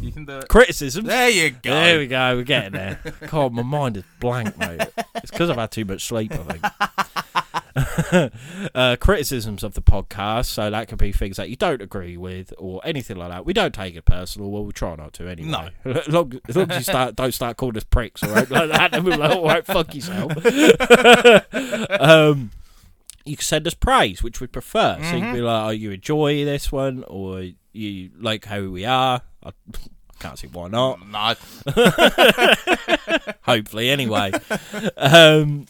[0.00, 0.48] You can do it.
[0.48, 1.04] Criticism.
[1.04, 1.70] There you go.
[1.70, 2.36] There we go.
[2.36, 3.00] We're getting there.
[3.28, 4.80] God, my mind is blank, mate.
[5.16, 6.64] It's because I've had too much sleep, I think.
[8.74, 12.54] uh, criticisms of the podcast, so that could be things that you don't agree with
[12.56, 13.44] or anything like that.
[13.44, 14.50] We don't take it personal.
[14.50, 15.70] Well, we try not to anyway.
[15.84, 15.92] No.
[15.92, 18.70] as, long, as long as you start, don't start calling us pricks or anything like
[18.70, 20.32] that, then we're like, all right, fuck yourself.
[22.00, 22.50] um,
[23.26, 24.98] you can send us praise, which we prefer.
[25.02, 28.84] So you can be like, oh, you enjoy this one, or you like how we
[28.84, 29.20] are.
[29.42, 29.52] I, I
[30.20, 31.00] can't see why not.
[31.06, 31.34] No.
[33.42, 34.32] Hopefully, anyway.
[34.96, 35.66] um,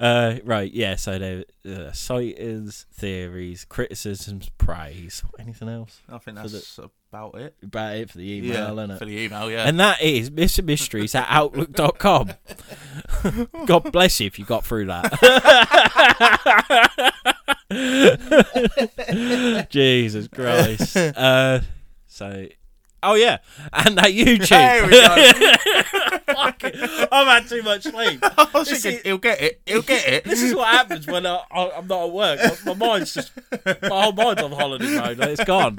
[0.00, 0.96] uh, right, yeah.
[0.96, 5.22] So the uh, sightings, theories, criticisms, praise.
[5.38, 7.54] Anything else I think For the- that's about it.
[7.62, 8.84] about it for the email, yeah.
[8.84, 8.98] innit?
[8.98, 9.66] For the email, yeah.
[9.66, 10.62] And that is Mr.
[10.64, 12.32] Mysteries at Outlook.com.
[13.66, 15.12] God bless you if you got through that.
[19.70, 20.96] Jesus Christ.
[20.96, 21.60] Uh,
[22.06, 22.46] so,
[23.06, 23.38] oh yeah,
[23.72, 24.48] and that YouTube.
[24.48, 26.34] there we go.
[26.34, 27.08] Fuck it.
[27.12, 28.20] I've had too much sleep.
[28.38, 29.60] I was This thinking, is- he'll get it.
[29.66, 30.24] He'll get it.
[30.24, 32.40] This is what happens when I, I, I'm not at work.
[32.64, 33.32] My, my mind's just
[33.64, 35.18] my whole mind's on holiday mode.
[35.18, 35.78] Like, it's gone.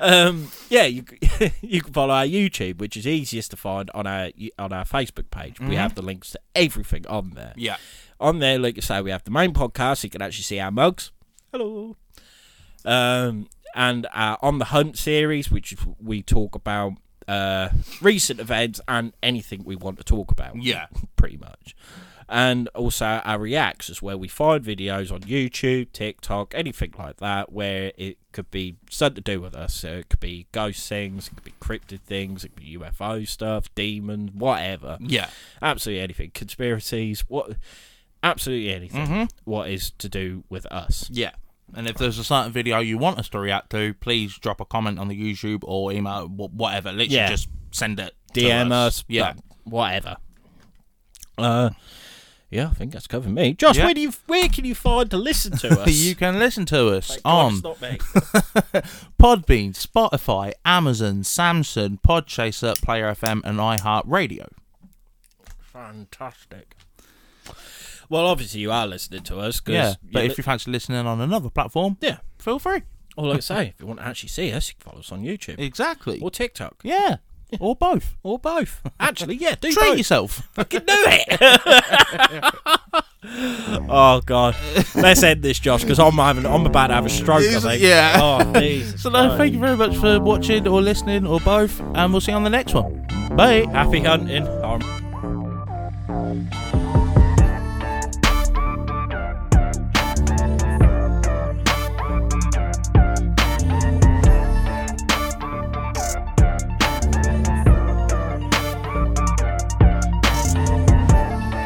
[0.00, 1.04] Um, yeah, you
[1.60, 5.30] you can follow our YouTube, which is easiest to find on our on our Facebook
[5.30, 5.58] page.
[5.60, 7.52] We have the links to everything on there.
[7.56, 7.76] yeah.
[8.20, 9.98] On there, like I say, we have the main podcast.
[9.98, 11.10] So you can actually see our mugs.
[11.52, 11.96] Hello.
[12.84, 16.94] Um, and our on the hunt series, which we talk about
[17.28, 17.68] uh,
[18.00, 20.86] recent events and anything we want to talk about Yeah.
[21.16, 21.74] pretty much.
[22.32, 27.50] And also our reacts is where we find videos on YouTube, TikTok, anything like that,
[27.52, 29.74] where it could be something to do with us.
[29.74, 33.26] So it could be ghost things, it could be cryptid things, it could be UFO
[33.26, 34.96] stuff, demons, whatever.
[35.00, 35.28] Yeah.
[35.60, 36.30] Absolutely anything.
[36.32, 37.56] Conspiracies, what
[38.22, 39.24] absolutely anything Mm-hmm.
[39.44, 41.08] what is to do with us.
[41.12, 41.32] Yeah.
[41.74, 44.64] And if there's a certain video you want us to react to, please drop a
[44.64, 46.90] comment on the YouTube or email, wh- whatever.
[46.90, 47.28] Literally Yeah.
[47.30, 48.14] just send it.
[48.34, 49.34] to DM us, Yeah.
[49.64, 50.16] whatever.
[51.38, 51.70] Uh
[52.52, 53.54] yeah, I think that's covered me.
[53.54, 53.84] Josh, Yeah.
[53.84, 55.88] where do you where can you find to listen to us?
[55.92, 57.98] you can listen to us Thank God on it's not me.
[59.20, 64.48] Podbean, Spotify, Amazon, Samsung, Podchaser, Player FM, and iHeartRadio.
[65.60, 66.74] Fantastic.
[68.10, 69.60] Well, obviously you are listening to us.
[69.60, 72.82] Cause Yeah, but you if you fancy listening on another platform, yeah, feel free.
[73.16, 75.10] or like I say, if you want to actually see us, you can follow us
[75.12, 76.20] on YouTube Exactly.
[76.20, 77.16] or TikTok Yeah,
[77.60, 78.16] or both.
[78.22, 78.80] or both.
[79.00, 79.96] Actually, yeah, do Treat both.
[79.98, 80.48] yourself.
[80.52, 81.40] Fucking do it.
[83.88, 84.56] oh God,
[84.94, 87.42] let's end this, Josh, because I'm having, I'm about to have a stroke.
[87.42, 87.82] I think.
[87.82, 88.18] Yeah.
[88.20, 89.02] Oh, Jesus.
[89.02, 92.32] So, no, thank you very much for watching or listening or both, and we'll see
[92.32, 93.06] you on the next one.
[93.36, 93.66] Bye.
[93.72, 94.46] Happy hunting.
[94.48, 94.80] Um,